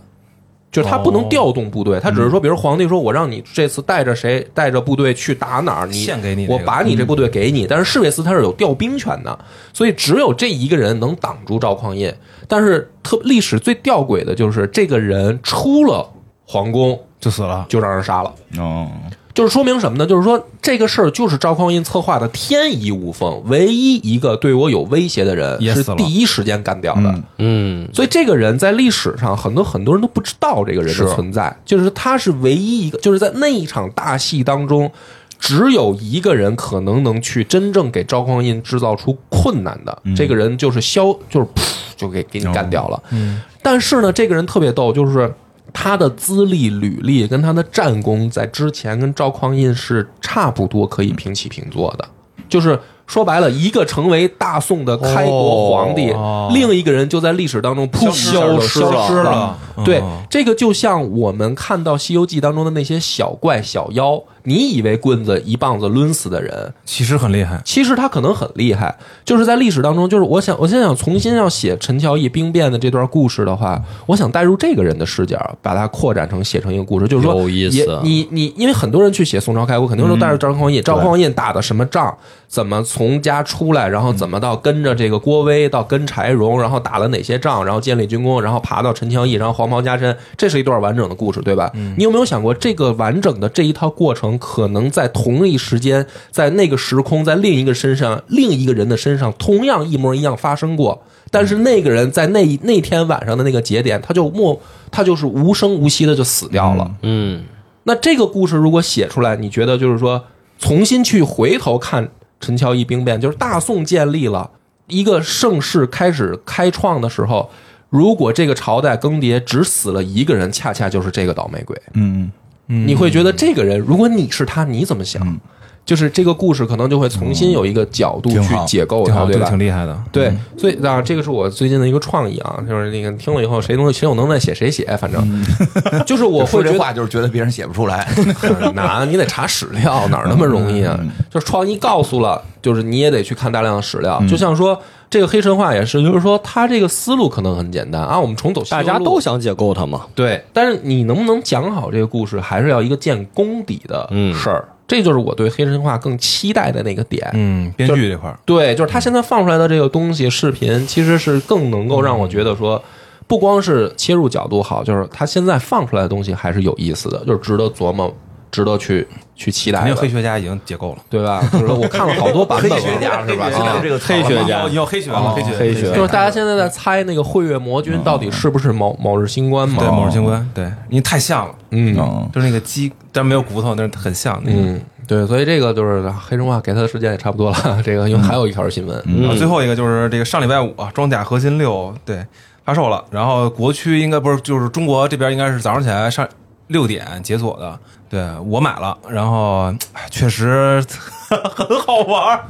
[0.73, 9.39] 就是他不能调动部队，他只是说，比如皇帝说我让你这次带着谁带着部队去打哪儿，你献给你我把你这部队给你，但是侍卫司他是有调兵权的，
[9.75, 12.13] 所以只有这一个人能挡住赵匡胤。
[12.49, 16.11] 但是特历史最吊诡的就是这个人出了
[16.47, 17.67] 皇宫就死了。
[17.69, 18.35] 就让人杀了。
[18.59, 18.89] 哦，
[19.35, 20.07] 就是说明什么呢？
[20.07, 25.97] 就是说这个事儿就是赵匡胤策划的天衣无缝，唯一一个对我有威胁的人是也死了。
[25.97, 27.03] 第一时间干掉的。
[27.03, 27.25] 嗯。
[27.39, 34.91] 嗯，所以这个人在历史上很多很多人都不知道这个人的存在，就是他是唯一一个，就是在那一场大戏当中，
[35.39, 41.63] 只有一个人可能能去真正给赵匡胤制造出困难的，这个人就是萧，就是噗
[41.97, 43.03] 就给给你干掉了。
[43.11, 45.33] 嗯，但是呢，这个人特别逗，就是
[45.73, 52.09] 他的资历履历跟他的战功在之前跟赵匡胤是差不多可以平起平坐的，
[52.49, 52.79] 就是。
[53.05, 56.51] 说白了，一个成为大宋的开国皇帝，哦。
[56.55, 59.59] 另一个人就在历史当中扑消失消了失了。
[59.85, 67.61] 对哦，这个就像我们看到《西游记》当中的那些小怪小妖，你以为棍子一棒子抡死的人，其实很厉害。
[67.65, 78.01] 其实他可能很厉害，就是在历史当中，就是我想，我现在想重新要写陈乔义兵变的这段故事的话，我想带入这个人的视角，把它扩展成写成一个故事，就是说，有意思。
[78.03, 82.15] 你你，因为很多人去写宋朝开国，肯定都带着赵匡胤，赵匡胤打的什么仗，
[82.49, 91.71] 怎么从家出来，然后怎么到跟着这个郭威到跟柴荣，然后打了哪些仗，然后建立军功，然后爬到陈乔义，然后黄袍加身，这是一段完整的故事，对吧？
[91.97, 101.03] 你有没有想过，这个完整的这一套过程，可能在同一时间，在那个时空，在另一个身上，另一个人的身上，同样一模一样发生过。
[101.31, 104.61] 但是那个人在那那天晚上的那个节点，他就默，
[104.91, 106.95] 他就是无声无息的就死掉了。
[107.03, 107.45] 嗯，
[107.85, 110.25] 那这个故事如果写出来，你觉得就是说，
[110.59, 114.51] 重新去回头看陈乔义兵变，就是大宋建立了
[114.89, 117.49] 一个盛世开始开创的时候，
[117.89, 121.81] 如果这个朝代更迭只死了一个人，恰恰就是这个倒霉鬼。
[121.95, 122.31] 嗯，
[122.67, 125.41] 你会觉得这个人，如果你是他，你怎么想？
[125.85, 129.59] 就是这个故事可能就会重新有一个角度去解构它，对吧挺？
[129.59, 130.01] 厉害的。
[130.13, 135.45] 对，所以啊，这个是我最近的一个创意啊，就是那个听了以后，谁能谁有能耐写谁写，反正
[136.07, 138.09] 就是我会觉得说这话就是觉得别人写不出来。
[138.77, 140.97] 难，你得查史料，哪儿那么容易啊？
[141.29, 144.23] 就是创意告诉了，就是你也得去看大量的史料。
[144.29, 144.81] 就像说
[145.13, 150.07] 这个黑神话也是，就是说他这个思路可能很简单啊，我们重走大家都想解构它嘛。
[150.15, 154.67] 对，但是你能不能讲好这个故事，还是要一个建功底的嗯事儿。
[154.89, 157.31] 这就是我对黑神话更期待的那个点。
[157.35, 162.83] 嗯，编剧这块儿，对，就是他现在放出来的这个东西，视频其实是更能够让我觉得说，
[163.27, 168.11] 不光是切入角度好，就是他现在放出来的东西还是有意思的，就是值得琢磨，
[168.53, 170.99] 值得去去期待因为，黑学家已经解构了。
[171.11, 171.43] 对吧？
[171.51, 173.51] 就是我看了好多版本了，黑学家是吧？
[173.83, 179.79] 这个黑学家以后黑学了，哦黑学，黑学就是大家现在在猜那个慧月魔君到底是不是某某日星官嘛？
[179.81, 181.97] 对某日星官，对，因为太像了，嗯。
[181.99, 184.59] 嗯，就是那个鸡，但没有骨头，但是很像那个。
[184.61, 187.57] 嗯，对，所以这个就是黑神话给他的时间也差不多了。
[187.83, 192.25] 这个因为还有一条新闻，然后最后一个就是这个上礼拜五啊，装甲核心六对
[192.65, 196.27] 发售了，然后国区应该不是就是中国这边应该是早上起来上
[196.73, 200.83] 六点解锁的，对我买了，然后哎确实
[201.29, 202.45] 很好玩儿，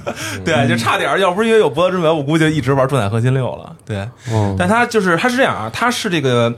[0.44, 4.08] 对，就差点儿，要不是因为有博德之门，我估计就一直玩重载核心六了，对，
[4.56, 6.54] 但它就是它是这样啊，它是这个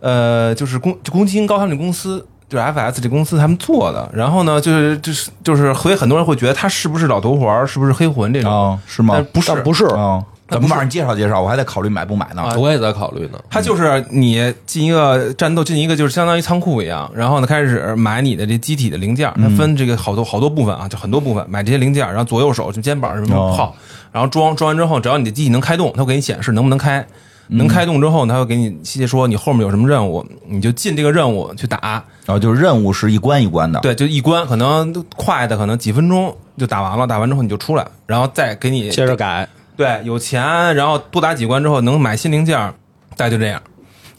[0.00, 2.26] 呃，就是宫就宫崎英高他们公司。
[2.50, 8.52] 就是 FS 这公司他们做的，然后呢，就是就是就是，所以很多人会觉得他是不是老头环，是不是黑魂这种？
[8.72, 9.24] 啊，是吗但？
[9.26, 10.20] 不是，不是，啊，
[10.50, 11.40] 怎么晚上介绍介绍？
[11.40, 12.44] 我还得考虑买不买呢。
[12.58, 13.38] 我也在考虑呢。
[13.48, 23.74] 它就是你进一个战斗，进一个就是相当于仓库一样，然后呢开始买你的这机体的零件，它分这个好多好多部分啊，就很多部分，买这些零件，然后左右手就肩膀什么哦炮，
[24.12, 27.06] 然后装装完之后，只要你的机体能开动，它会给你显示能不能开。
[27.52, 31.78] 能开动之后呢，它会给你细节说你后面有什么任务，你就进这个任务去打。
[32.24, 33.80] 然后就是任务是一关一关的。
[33.80, 39.48] 对，就一关，可能快的可能几分钟就打完了，打完之后你就出来，然后再给你接着改。
[39.80, 40.42] 对，有钱，
[40.74, 42.74] 然后多打几关之后能买新零件儿，
[43.16, 43.58] 大概就这样。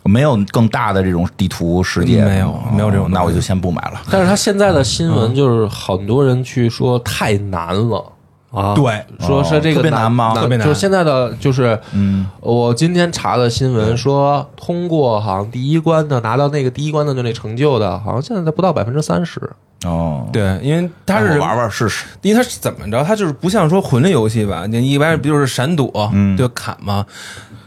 [0.03, 4.01] 没有更大的这种地图世界，没有没有这种那我就先不买了。
[4.09, 8.03] 但是他现在的新闻就是很多人去说太难了。
[8.51, 19.41] 啊，对，说是这个特别难吗特别难就是现在的就是，嗯，我今天查的新闻说，通过好像第一关的拿到那个第一关的就那成就的，好像现在才不到百分之三十。
[19.85, 22.05] 哦，对，因为它是玩玩试试。
[22.21, 23.03] 因为它是怎么着？
[23.03, 27.05] 它就是不像说魂类游戏吧，你一般不就是闪躲、嗯就砍吗？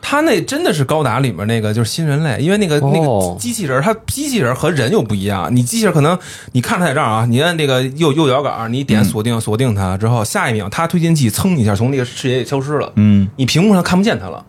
[0.07, 5.49] 它那真的是高达里面那个就是新人类，因为那个、那哦个机器人，它机器人和人又不一样。
[5.57, 6.17] 你机器人可能
[6.53, 14.45] 你看它在这儿啊，你按那个右右摇杆，你点锁定锁定它之后，下一秒它推进器噌一下从那个视野里消失了，嗯，你屏幕上看不见它了，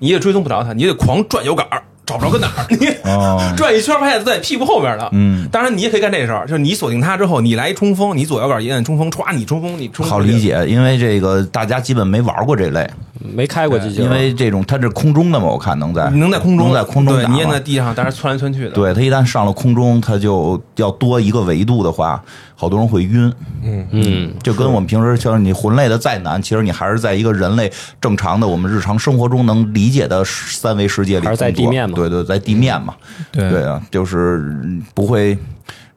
[0.00, 1.64] 你也追踪不着它，你也得狂转摇杆，
[2.06, 5.08] 找不着搁哪儿， 你、哦转一圈发现它在屁股后边了。
[5.12, 10.38] 嗯，当然你也可以干这事儿，就是你锁定它之后，你来一冲锋，你左摇杆一按冲锋，歘，你冲锋，你冲好理。
[10.40, 12.88] 解，因为这个大家基本没玩过这类，
[13.34, 18.70] 没开过机器，因为这种它是空中的嘛，我看能在能在空中，能在空中对你也在地上，但是窜来窜去的。
[18.70, 22.22] 对它一旦上了空中，它就要多一个维度的话，
[22.56, 23.32] 好多人会晕。
[23.62, 23.86] 嗯。
[23.92, 31.94] 嗯，就跟我们平时像你魂类的再难，其实你还是在一个人类正常的我们日常生活中能理解的三维世界里还是在地面嘛。
[31.94, 32.94] 对对，在地面嘛。
[33.30, 33.48] 对。
[33.50, 35.38] 对啊，就是嗯不会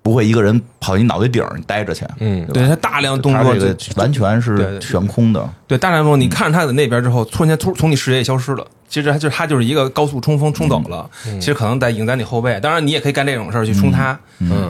[0.10, 2.04] 不会一个人跑你脑袋顶儿待着去。
[2.20, 5.48] 嗯对吧对它大量动作这个完全是悬空的。
[5.68, 8.66] 对大量动作，你看着它在那边之后，突然间突从你视野消失了。
[8.88, 11.08] 其实它就是它就是一个高速冲锋冲走了，
[11.40, 12.60] 其实可能在影在你后背。
[12.60, 14.18] 当然你也可以干这种事儿去冲它，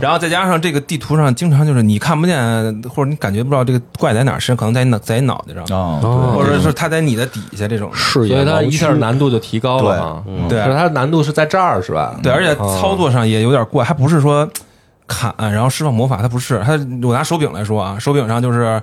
[0.02, 7.90] 然后再加上这个地图上经常就是你看不见或者你感觉不到这个怪在哪儿，实际上可能在你脑在你脑袋上，啊，哦或者是它在你的底下这种。
[7.94, 10.24] 视野所以它一下难度就提高了嘛。
[10.50, 12.20] 对对就是它难度是在这儿是吧？
[12.22, 14.46] 对，而且操作上也有点怪，还不是说
[15.10, 18.82] 砍然后释放魔法，它不是，它我拿手柄来说啊，手柄上就是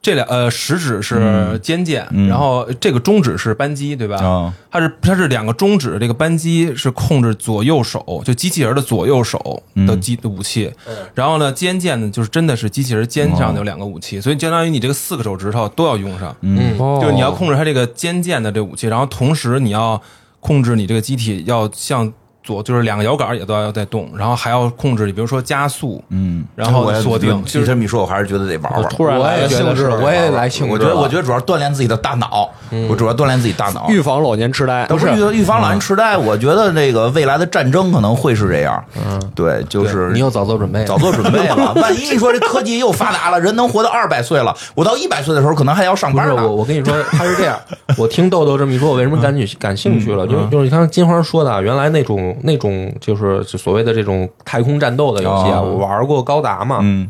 [0.00, 2.28] 这两呃食指是尖键，嗯。
[2.28, 4.16] 然后这个中指是扳机，对吧？
[4.24, 4.54] 啊。
[4.70, 10.72] 它是它是两个中指，这个扳机是控制左右手，就机器人的左右手的机的武器，
[11.14, 16.78] 然后呢尖键呢就是真的是机器人肩上的有两个武器，所以相当于你这个四个手指头都要用上，嗯。
[16.78, 20.00] 哦就是你要控制它这个尖键的这武器，然后同时你要
[20.40, 22.12] 控制你这个机体要向
[22.46, 28.88] 左，就是两个摇杆也都要在动，然后还要控制，比如说加速，嗯，然后锁定就是其实你说，我还是觉得得玩玩。
[28.88, 30.72] 突然我也来了兴致觉得是，我也来兴致了。
[30.72, 32.48] 我觉得，我觉得主要锻炼自己的大脑，
[32.88, 33.86] 我主要锻炼自己大脑。
[33.90, 38.82] 预防老年痴呆，不是预预防老年痴呆，我觉得这个未来的战争可能会是这样。
[38.96, 41.72] 嗯，对，就是你有早做准备，早做准备了。
[41.82, 46.36] 万一你说这科技又发达了，人能活到二百岁了，我到一百岁的时候可能还要上班呢。
[46.36, 47.58] 我，我跟你说，他是这样。
[47.96, 50.26] 我听豆豆这么一说，我为什么感觉感兴趣了？
[50.26, 56.80] 就是就是你看金花说的啊，原来那种那种就是所谓的这种太空战斗的游戏啊，哦我玩过高达嘛。
[56.82, 57.08] 嗯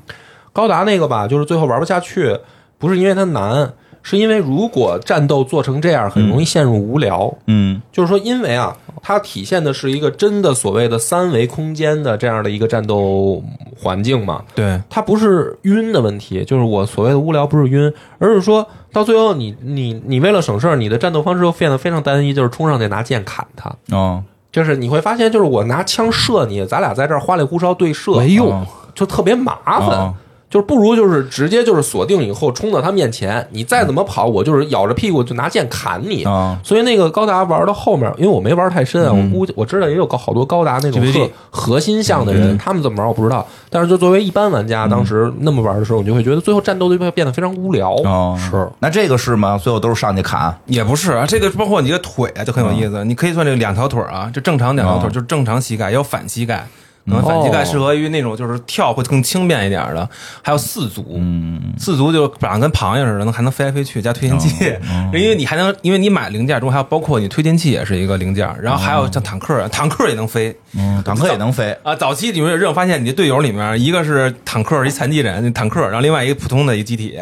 [0.53, 2.35] 高达那个吧，就是最后玩不下去，
[2.79, 3.71] 不是因为它难，
[4.03, 7.31] 是因为如果战斗做成这样，很容易陷入无聊。
[7.47, 13.45] 嗯就是说，因为啊，它体现的是一个真的所谓的三维空间的这样的一个战斗
[13.79, 14.43] 环境嘛。
[14.55, 23.71] 对它不是晕的问题，就是我所谓的无聊不是晕，而是说到最后你你你为了省事儿，你的战斗方式又变得非常单一，就是冲上去拿剑砍他。
[23.95, 24.25] 哦
[24.57, 30.15] 就是你会发现，就是我拿枪射你，咱俩在这儿花里胡哨对射没用哦就特别麻烦。
[30.57, 36.25] 哦就是不如就是直接就是锁定以后冲到他面前，你再怎么跑，我就是咬着屁股就拿剑砍你。
[36.25, 43.47] 啊所以那个高达玩到后面，因为我没玩太深啊，我估计我知道也有高好多高达那种 GVD 核核心向的人，他们怎么玩我不知道。
[43.69, 47.93] 但是就作为一般玩家，当时那么玩的时候，你就会觉得最后战斗就会变得非常无聊。
[48.05, 49.59] 哦，是那这个是吗？
[49.63, 50.57] 最后都是上去砍。
[50.65, 53.05] 也不是啊，这个包括你的腿啊，就很有意思。
[53.05, 56.67] 你可以算这两条腿啊，就正常两条腿，哦就是正常膝盖，也有反膝盖。
[57.07, 60.09] 可能反膝盖适合于那种就是跳会更轻便一点的，
[60.43, 64.73] 还有四足，嗯四足就长得跟螃蟹似的，能还能飞来飞去，加推进器，
[65.13, 71.77] 因为你还能，因为你买零件中还有包括你推进器也是一个零件，然后还有像坦克，坦克也能飞，嗯，坦克也能飞。
[71.83, 77.19] 啊，早期你们有发现，你的队友里面一个是坦克，一残疾人，坦克，然后另外一个普通的一个机体。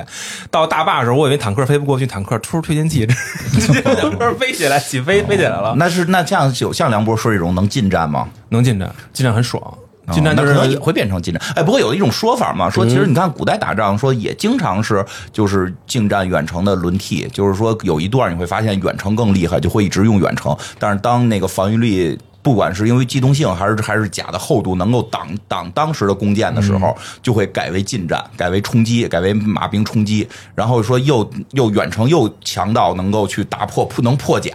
[0.50, 3.06] 到大坝的时候，我以为坦克飞不过去，坦克突推进器，
[3.52, 8.28] 直接把坦克飞起来，起飞飞起来了，那是那像有像梁博说这种能近战吗？
[8.54, 9.62] 能近战，近战很爽，
[10.12, 11.42] 近战就哦那可能也会变成近战。
[11.54, 22.18] 哎，不过有一种说法嘛，说其实你看古代打仗，说也经常是就是近战远程的轮替，就是说有一段你会发现远程更厉害，就会一直用远程，但是当那个防御力。
[22.44, 34.52] 不管是因为机动性还是还是甲的厚度能够挡挡当时的弓箭的时候，就会改为近战，改为冲击，改为马兵冲击，然后说又又远程又强到能够去打破不能破甲，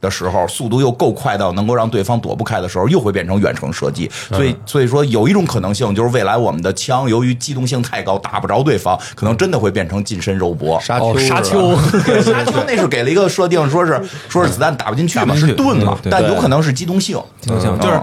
[0.00, 4.10] 的时候，速度又够快到能够让对方躲不开的时候，又会变成远程射击。
[4.30, 10.80] 所以，所以说有一种可能性就是未来我们的枪由于机动性太高，打不着对方，可能真的会变成近身肉搏。
[10.80, 11.76] 沙丘，哦沙丘，
[12.22, 17.18] 沙丘那是给了一个设定，说是说是子弹打不进去嘛，是盾嘛，但有可能是机动性。
[17.40, 18.00] 机动性嗯就是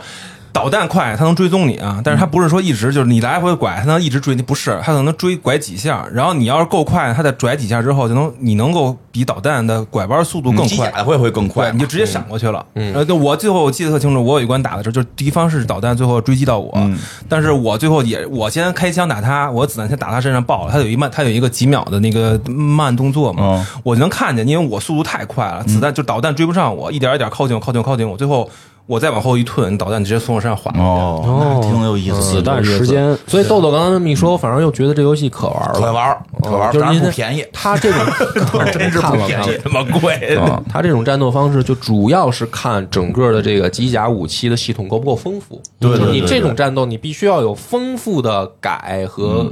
[0.55, 10.89] 导弹快，它能追踪你啊，但是它不是说一直就是你来回拐，它能一直追你，不是，它可能追拐几下，然后你要是够快，它再拽几下之后，就能你能够比导弹的拐弯速度更快。
[11.03, 11.73] 会会更快？
[11.73, 12.65] 你就直接闪过去了。
[12.75, 16.97] 嗯，呃，对我最后我记得特清楚，我有一关打的时候，就是敌方是导弹，最后追击到我，嗯。
[17.27, 28.49] 但是我最后也我先开枪打他，我子弹先打他身上爆了，他有一慢，他有一个几秒的那个慢动作嘛，嗯我就能看见，因为我速度太快了，子弹就导弹追不上我，一点一点靠近我，靠近我，靠近我，最后
[28.88, 30.79] 我再往后一退，导弹直接从我身上划过去。
[30.79, 32.21] 哦，那挺有意思。
[32.21, 35.79] 子弹时间，所以豆豆刚刚这么一说，我反而又觉得这游戏可玩了。
[35.79, 37.45] 可玩，可玩就是因为然不便宜。
[37.51, 38.01] 它这种
[38.71, 45.59] 真是不便宜看了这么贵，啊，它这种战斗方式就主要是看整个的这个机甲武器的系统够不够丰富。
[45.79, 49.51] 对对就是你这种战斗，你必须要有丰富的改和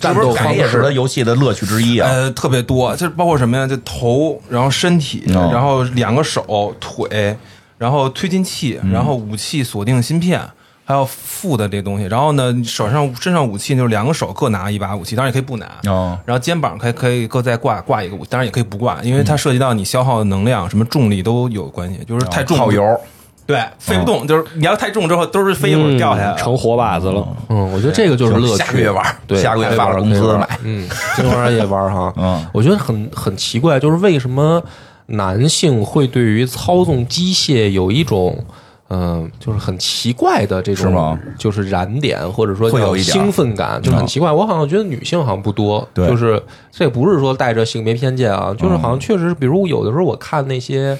[0.00, 0.90] 战斗方是改也是它。
[0.90, 2.08] 游戏的乐趣之一啊。
[2.08, 3.66] 呃，特别多，就是包括什么呀？
[3.66, 7.36] 就头，然后身体，哦然后两个手、腿，
[7.84, 10.40] 然后推进器，嗯然后武器锁定芯片，
[10.86, 12.06] 还有副的这东西。
[12.06, 15.66] 然后呢，手上身上武器就是两个手各拿一把武器，当然也可以不拿。
[15.86, 22.00] 哦然后肩膀可以可以各再挂挂一个武器，当然也可以不挂，因为它涉及到你消耗的能量、什么重力都有关系。
[22.06, 22.98] 就是太重耗油，
[23.44, 26.34] 对，飞不动，就是你要太重之后都是飞一会儿掉下来。
[26.34, 27.28] 嗯成活靶子了。
[27.50, 28.64] 嗯，我觉得这个就是乐趣。
[28.64, 32.10] 下个月玩儿对，下个月发了工资买嗯，这玩意儿也玩哈。
[32.16, 34.62] 嗯，我觉得很很奇怪，就是为什么
[35.06, 38.44] 男性会对于操纵机械有一种。
[38.90, 44.30] 嗯，就是很奇怪的这种，是就是燃点或者说会有兴奋感，就很奇怪。
[44.30, 46.40] 我好像觉得女性好像不多，对就是
[46.70, 50.96] 这不是说带着性别偏见啊，就是好像确实，比如有的时候我看那些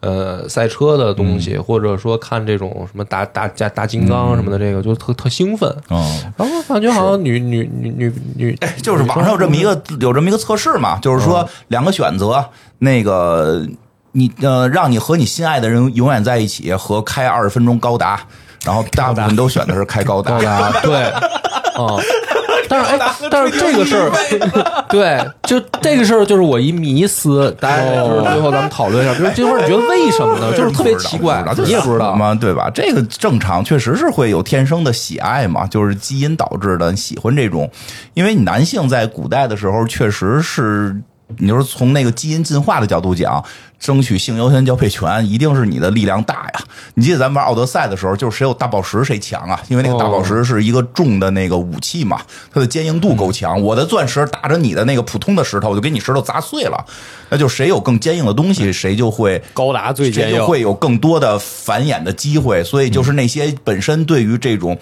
[0.00, 5.74] 呃赛车的东西，或者说看这种什么大大大大金刚什么的，这个就特特兴奋。
[5.90, 5.98] 嗯，
[6.36, 12.44] 然后感觉好像女女女女女，哎，就是网上有这么一个有这么一个测试嘛，就是说两个选择，
[12.78, 13.66] 那个
[14.12, 18.20] 你呃，让你和你心爱的人永远在一起，和开二十分钟高达，
[18.64, 20.38] 然后大部分都选的是开高达。
[20.38, 21.96] 高达对，啊、
[22.70, 22.98] 但是哎，
[23.28, 24.12] 但是这个事儿，
[24.88, 30.56] 对，就这个事儿就是我一迷思，大家就是最后咱们讨论一下，就是这块儿你觉得为什么呢？
[30.56, 32.14] 就是特别奇怪你也不知道。
[32.14, 32.32] 吗？
[32.40, 32.70] 对吧？
[32.72, 37.68] 这个正常，确实是会有天生的喜爱嘛，就是基因导致的，喜欢这种。
[38.14, 40.94] 因为你男性在古代的时候，确实是，
[41.38, 43.42] 你就是从那个基因进化的角度讲，
[43.78, 46.60] 争取性优先交配权，一定是你的力量大呀。
[46.94, 52.20] 你记得咱们玩奥德赛的时候，就是谁有大宝石谁强啊，因为那个大宝石是一个重的那个武器嘛，
[52.52, 53.60] 它的坚硬度够强。
[53.60, 56.84] 我的钻石打着你的那个普通的石头，我就给你石头砸碎了。
[57.28, 62.62] 那就谁有更坚硬的东西，谁就会高达最坚硬谁就，会有更多的繁衍的机会。
[62.64, 64.78] 所以就是那些本身对于这种。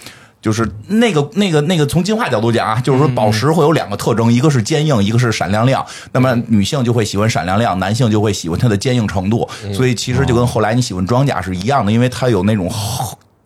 [0.49, 5.85] 就是那个、那个、那个，从进化角度讲啊，就是说宝石会有两个特征，一个是坚硬，一个是闪亮亮。
[6.11, 9.47] 那么女性就会喜欢闪亮亮，男性就会喜欢它的坚硬程度。
[9.75, 12.67] 所以其实就跟后来你喜欢装甲是一样的，因为它有那种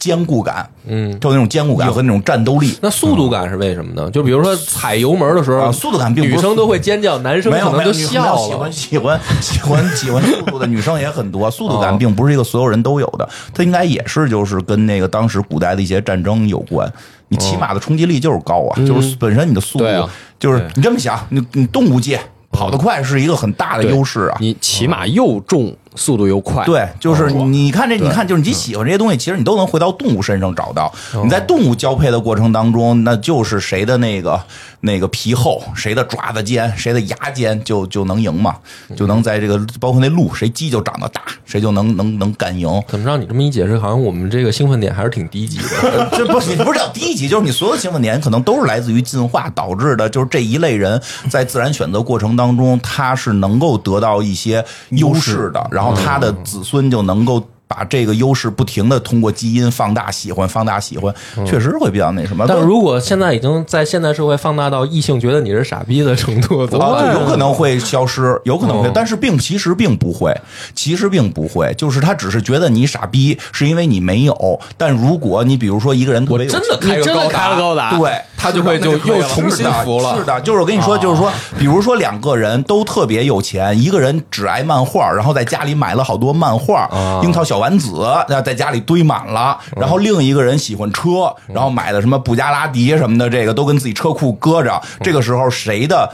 [0.02, 2.76] 坚固感，嗯，就那种坚固感和那种战斗力。
[2.82, 4.10] 那速度感是为什么呢？
[4.10, 8.72] 就比如说踩油门的时候，啊速度感并不是女生都会尖叫，男生没有可能就笑了喜欢。
[8.72, 16.92] 喜欢 喜欢喜欢速度的女生也很多，速度哦感并不是一个所有人都有的，它应该也是就是跟那个当时古代的一些战争有关。
[17.28, 24.36] 你骑马的冲击力就是高啊，就是本身你的速度啊，就是你这么想，你你动物界跑得快是一个很大的优势啊。
[24.40, 26.64] 你骑马又重，速度又快。
[26.64, 30.92] 对，就是哦你看这，你看就是你喜欢这些东西，其实你都能回到动物身上找到。
[31.22, 34.40] 你在动物交配的过程当中，那就是谁的那个
[34.80, 38.56] 那个皮厚，谁的爪子尖，谁的牙尖，就就能赢嘛，
[38.96, 42.68] 就能在这个包括那鹿，谁鸡就长得大，谁就能能能干赢。
[42.88, 46.08] 怎么让你这么一解释，好像我们这个兴奋点还是挺低级的。
[46.16, 57.42] 这不是你不是叫低级，就是你所有兴奋点可能都是来自于进化导致的，就是这一类人在自然选择过程当中，他是能够得到一些优势的，然后他的子孙就能够。
[57.72, 61.14] 把这个优势不停的通过基因放大、喜欢、放大、喜欢，
[61.46, 62.44] 确实会比较那什么。
[62.46, 70.38] 但如果现在已经在现代社会放大到异性觉得你是傻逼的程度，怎么啊，有可能会消失，有可能会哦，但是并其实并不会，
[70.74, 74.60] 其实并不会，就是他只是觉得你傻逼，是因为你没有。
[74.76, 86.88] 但如果你比如说一个人特别有真的开个高达开了高达，对，他就会就又重新服了是的，就是我跟你说，就是说，比如说两个人都特别有钱，一个人只爱漫画，然后在家里买了好多漫画，
[87.22, 87.92] 樱桃小丸子，
[88.28, 94.82] 然后在家里堆满了，然后另一个人喜欢车，然后买的什么布加拉迪什么的，这个都跟自己车库搁着。
[95.00, 96.12] 这个时候谁的？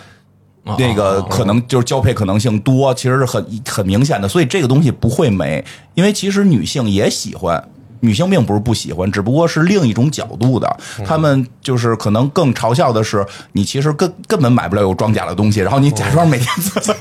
[0.78, 7.64] 那个可能就是交配可能性多，其实是很很明显的，所以这个东西不会没，因为其实女性也喜欢。
[8.00, 10.76] 女性并不是不喜欢，只不过是另一种角度的。
[11.06, 16.92] 他们就是可能更嘲笑的是，你其实根根本买不了有装甲的东西，然后你假装每天自己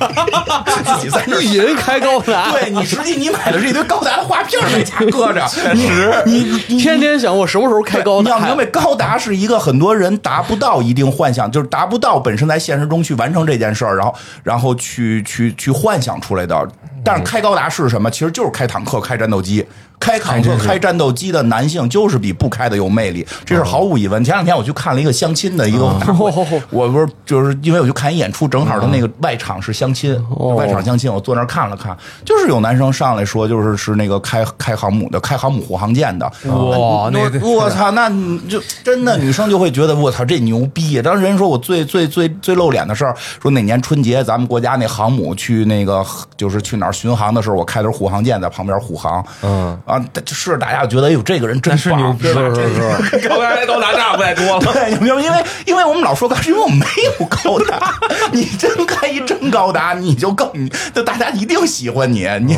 [0.84, 5.88] 自己在意淫 开高达，对你实际你买的是一堆高达的画片儿在家搁着， 你
[6.26, 8.58] 你你天天想我什么时候开高达你要明。
[8.58, 16.68] 白，高达是一个很多人达不到一定幻想，就是达不到本身在现实中去完成这件事儿，然后然后去去去幻想出来的。
[17.04, 18.10] 但是开高达是什么？
[18.12, 19.66] 其实就是开坦克、开战斗机。
[20.00, 24.24] 开坦克、开战斗机的男性就是比不开的有魅力，这是毫无疑问。
[24.24, 26.32] 前两天我去看了一个相亲的一个大会，
[26.70, 30.16] 我不是就是因为我去看一演出，正好他那个外场是相亲，
[30.56, 36.26] 外场相亲，我坐那儿看了看，就是有男生上来说，就是是那个开开航母的，开航母护航舰的。
[36.46, 41.02] 哇那我操，那你就真的女生就会觉得我操这牛逼。
[41.02, 46.06] 当时人说我最最最最露脸的事儿，说哪年春节咱们国家那航母去那个
[46.38, 49.24] 就是去哪儿巡航的时候，我开的是护航舰在旁边护航。
[49.44, 54.60] 嗯啊，是大家觉得哎呦这个人真是牛逼，是是是，高达高达那不太多了。
[55.00, 55.22] 明白？
[55.22, 56.86] 因为因为我们老说高，是因为我们没
[57.20, 57.94] 有高达。
[58.32, 60.50] 你真开一真高达，你就更，
[60.94, 62.28] 就大家一定喜欢你。
[62.42, 62.58] 你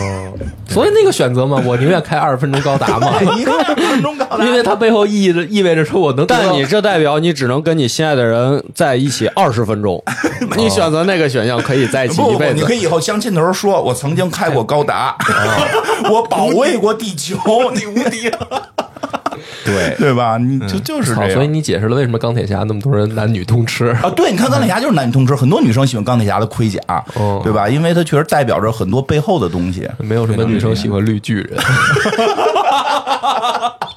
[0.67, 6.25] 所以那个选择嘛， 我宁愿开二十分钟高达嘛，一个二分钟高达，因为它背后意意味着说我能。
[6.25, 10.01] 但你这代表你只能跟你心爱的人在一起二十分钟，
[10.55, 12.73] 你选择那个选项可以在一起一辈子你可。
[12.73, 15.15] 以以后相亲的时候说，我曾经开过高达，
[16.09, 17.37] 我保卫过地球，
[17.75, 18.39] 你无敌了。
[19.65, 20.37] 对对吧？
[20.37, 21.31] 你就就是这好，样。
[21.31, 23.89] 所以你解释了为什么钢铁侠那么多人男女通吃。
[24.01, 26.79] 啊，对，你看钢铁侠就是男女通吃，很多女生喜欢钢铁侠的盔甲，
[27.13, 27.69] 哦对吧？
[27.69, 29.87] 因为它确实代表着很多背后的东西。
[29.99, 31.55] 没有什么女生喜欢绿巨人，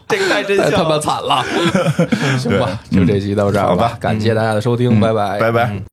[0.06, 0.90] 这个太真太他相了。
[0.90, 1.42] 妈惨了。
[2.38, 5.72] 行吧，就这集到这儿好吧感谢大家的收听，拜拜，拜拜。